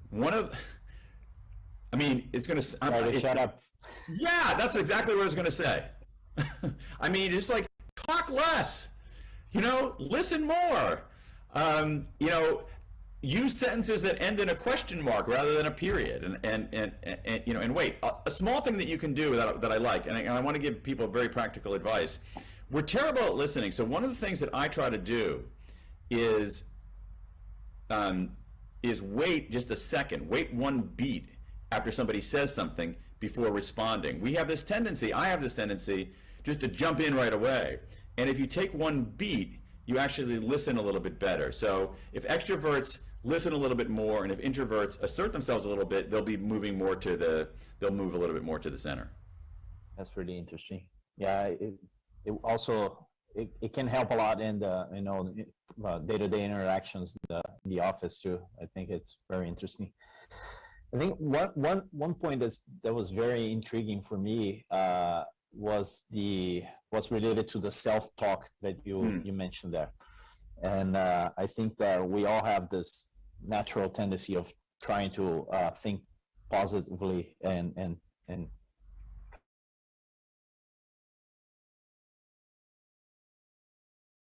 [0.10, 0.54] one of
[1.92, 3.64] I mean, it's going to try to shut up
[4.08, 5.86] yeah, that's exactly what I was going to say.
[7.00, 8.90] I mean, just like talk less,
[9.52, 11.04] you know, listen more.
[11.54, 12.64] Um, you know,
[13.22, 17.18] use sentences that end in a question mark rather than a period, and and and,
[17.26, 17.96] and, you know, and wait.
[18.04, 20.32] A, a small thing that you can do that, that I like, and I, and
[20.32, 22.20] I want to give people very practical advice.
[22.72, 25.44] We're terrible at listening, so one of the things that I try to do
[26.10, 26.66] is
[27.90, 28.32] um,
[28.84, 31.30] is wait just a second, wait one beat
[31.72, 34.22] after somebody says something before responding.
[34.22, 36.12] We have this tendency, I have this tendency,
[36.44, 37.80] just to jump in right away.
[38.18, 41.52] And if you take one beat, you actually listen a little bit better.
[41.52, 45.86] So if extroverts listen a little bit more, and if introverts assert themselves a little
[45.86, 47.50] bit, they'll be moving more to the,
[47.80, 49.12] they'll move a little bit more to the center.
[49.98, 50.88] That's really interesting.
[51.18, 51.74] Yeah, it,
[52.26, 55.34] it also it, it can help a lot in the you know
[55.86, 58.40] uh, day-to-day interactions in the, in the office too.
[58.62, 59.92] I think it's very interesting.
[60.96, 66.04] I think one one one point that's that was very intriguing for me uh, was
[66.12, 69.20] the was related to the self-talk that you Hmm.
[69.24, 69.92] you mentioned there,
[70.64, 73.10] and uh, I think that we all have this
[73.46, 74.52] natural tendency of
[74.82, 76.02] trying to uh, think
[76.50, 77.98] positively and and
[78.28, 78.48] and